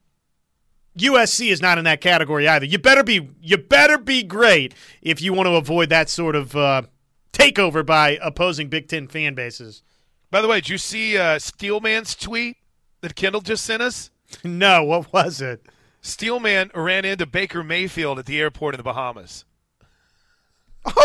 [0.99, 2.67] USC is not in that category either.
[2.67, 6.57] You better be you better be great if you want to avoid that sort of
[6.57, 6.83] uh,
[7.33, 9.83] takeover by opposing Big Ten fan bases.
[10.31, 12.57] By the way, did you see uh, Steelman's tweet
[13.01, 14.11] that Kendall just sent us?
[14.45, 15.67] no, what was it?
[16.03, 19.45] Steelman ran into Baker Mayfield at the airport in the Bahamas.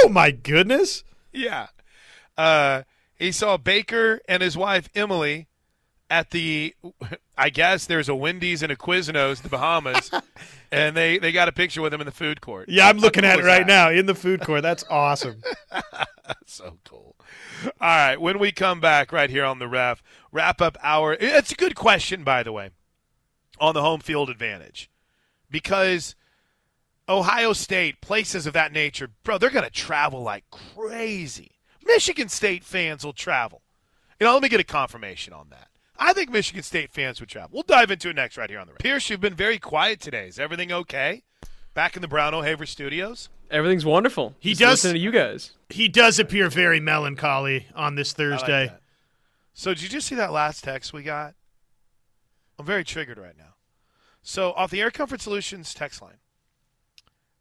[0.06, 1.04] Oh my goodness!
[1.34, 1.66] Yeah,
[2.38, 2.84] uh,
[3.18, 5.48] he saw Baker and his wife Emily
[6.12, 6.76] at the.
[7.36, 10.12] I guess there's a Wendy's and a Quiznos, the Bahamas,
[10.72, 12.70] and they they got a picture with him in the food court.
[12.70, 13.68] Yeah, I'm looking at it right that?
[13.68, 14.62] now in the food court.
[14.62, 15.42] That's awesome.
[16.46, 17.16] so cool.
[17.66, 21.14] All right, when we come back right here on the ref, wrap up our.
[21.16, 22.70] It's a good question, by the way,
[23.60, 24.88] on the home field advantage,
[25.50, 26.14] because
[27.08, 31.52] Ohio State, places of that nature, bro, they're going to travel like crazy.
[31.86, 33.62] Michigan State fans will travel.
[34.20, 35.68] You know, let me get a confirmation on that.
[35.98, 37.52] I think Michigan State fans would travel.
[37.54, 38.84] We'll dive into it next right here on the radio.
[38.84, 40.28] Pierce, you've been very quiet today.
[40.28, 41.24] Is everything okay?
[41.74, 43.30] Back in the Brown O'Haver studios?
[43.52, 44.36] Everything's wonderful.
[44.40, 45.52] He Just does listen to you guys.
[45.70, 48.68] He does appear very melancholy on this Thursday.
[48.68, 48.82] Like
[49.54, 51.34] so did you just see that last text we got?
[52.60, 53.56] I'm very triggered right now.
[54.22, 56.18] So off the Air Comfort Solutions text line.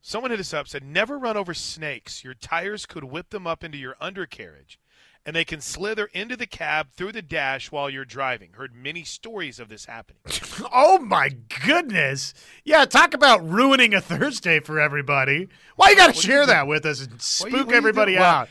[0.06, 2.22] Someone hit us up said, "Never run over snakes.
[2.22, 4.78] Your tires could whip them up into your undercarriage,
[5.24, 9.02] and they can slither into the cab through the dash while you're driving." Heard many
[9.02, 10.20] stories of this happening.
[10.74, 11.30] oh my
[11.64, 12.34] goodness!
[12.64, 15.48] Yeah, talk about ruining a Thursday for everybody.
[15.76, 18.50] Why you got to share that with us and spook you, everybody out?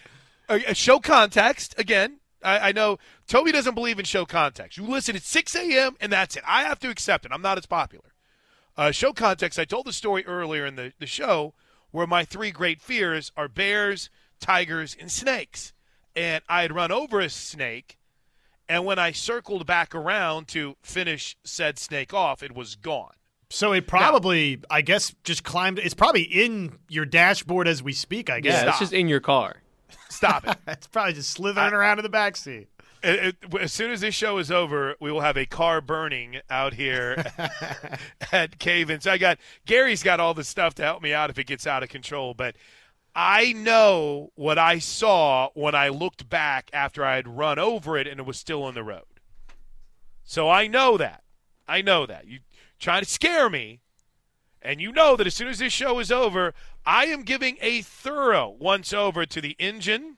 [0.50, 2.18] Well, uh, show context again.
[2.42, 2.98] I, I, know
[3.28, 4.78] Toby doesn't believe in show context.
[4.80, 5.96] You listen at 6 a.m.
[6.02, 6.44] and that's it.
[6.48, 7.32] I have to accept it.
[7.32, 8.13] I'm not as popular.
[8.76, 11.54] Uh, show context, I told the story earlier in the, the show
[11.92, 14.10] where my three great fears are bears,
[14.40, 15.74] tigers, and snakes.
[16.16, 17.98] And I had run over a snake,
[18.70, 23.14] and when I circled back around to finish said snake off, it was gone.
[23.50, 25.78] So it probably, now, I guess, just climbed.
[25.80, 28.30] It's probably in your dashboard as we speak.
[28.30, 29.58] I guess yeah, it's just in your car.
[30.10, 30.58] Stop it!
[30.68, 32.68] it's probably just slithering I, around in the back seat.
[33.04, 36.40] It, it, as soon as this show is over, we will have a car burning
[36.50, 37.26] out here
[38.32, 39.04] at Cavens.
[39.04, 41.68] So I got Gary's got all the stuff to help me out if it gets
[41.68, 42.34] out of control.
[42.34, 42.56] But
[43.16, 48.08] I know what I saw when I looked back after I had run over it
[48.08, 49.04] and it was still on the road.
[50.24, 51.24] So I know that.
[51.68, 52.28] I know that.
[52.28, 52.40] You
[52.80, 53.82] trying to scare me.
[54.62, 56.54] And you know that as soon as this show is over,
[56.86, 60.18] I am giving a thorough once over to the engine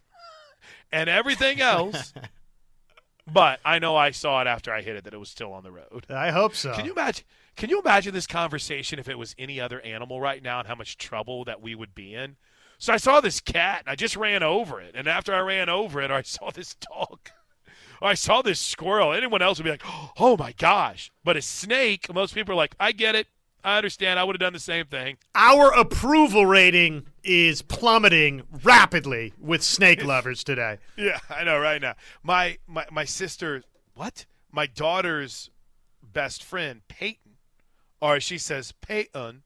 [0.91, 2.13] and everything else.
[3.31, 5.63] but I know I saw it after I hit it that it was still on
[5.63, 6.05] the road.
[6.09, 6.73] I hope so.
[6.73, 7.25] Can you imagine?
[7.55, 10.75] Can you imagine this conversation if it was any other animal right now and how
[10.75, 12.35] much trouble that we would be in?
[12.77, 15.69] So I saw this cat and I just ran over it, and after I ran
[15.69, 17.19] over it, I saw this dog.
[18.01, 19.13] or I saw this squirrel.
[19.13, 19.83] Anyone else would be like,
[20.19, 23.27] "Oh my gosh!" But a snake, most people are like, "I get it.
[23.63, 24.19] I understand.
[24.19, 25.17] I would have done the same thing.
[25.33, 30.77] Our approval rating is plummeting rapidly with snake lovers today.
[30.95, 31.95] Yeah, I know right now.
[32.23, 33.63] My my my sister,
[33.95, 34.25] what?
[34.51, 35.49] My daughter's
[36.01, 37.37] best friend, Peyton,
[37.99, 39.43] or she says Peyton.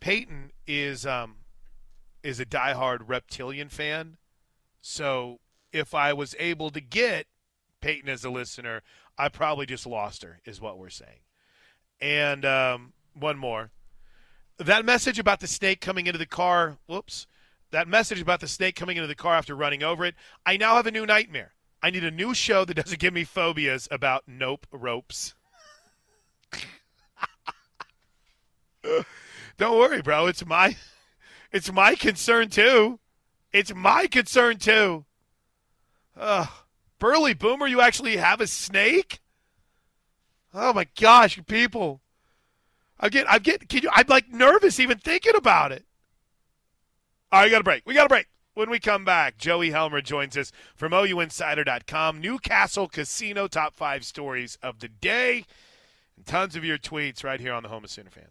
[0.00, 1.36] Peyton is um
[2.22, 4.16] is a diehard reptilian fan.
[4.80, 5.38] So
[5.72, 7.26] if I was able to get
[7.80, 8.82] Peyton as a listener,
[9.16, 11.20] I probably just lost her, is what we're saying.
[12.00, 13.70] And um, one more.
[14.60, 17.26] That message about the snake coming into the car, whoops.
[17.70, 20.76] That message about the snake coming into the car after running over it, I now
[20.76, 21.54] have a new nightmare.
[21.82, 25.34] I need a new show that doesn't give me phobias about nope ropes.
[29.56, 30.26] Don't worry, bro.
[30.26, 30.76] It's my
[31.50, 33.00] it's my concern too.
[33.54, 35.06] It's my concern too.
[36.18, 36.48] Ugh.
[36.98, 39.20] Burley Boomer, you actually have a snake?
[40.52, 42.02] Oh my gosh, people.
[43.00, 45.84] I get, I get, can you, I'm like nervous even thinking about it.
[47.32, 47.82] All right, we got a break.
[47.86, 48.26] We got a break.
[48.54, 52.20] When we come back, Joey Helmer joins us from OUinsider.com.
[52.20, 55.44] Newcastle Casino top five stories of the day.
[56.16, 58.26] And tons of your tweets right here on the Home of Sooner Fans.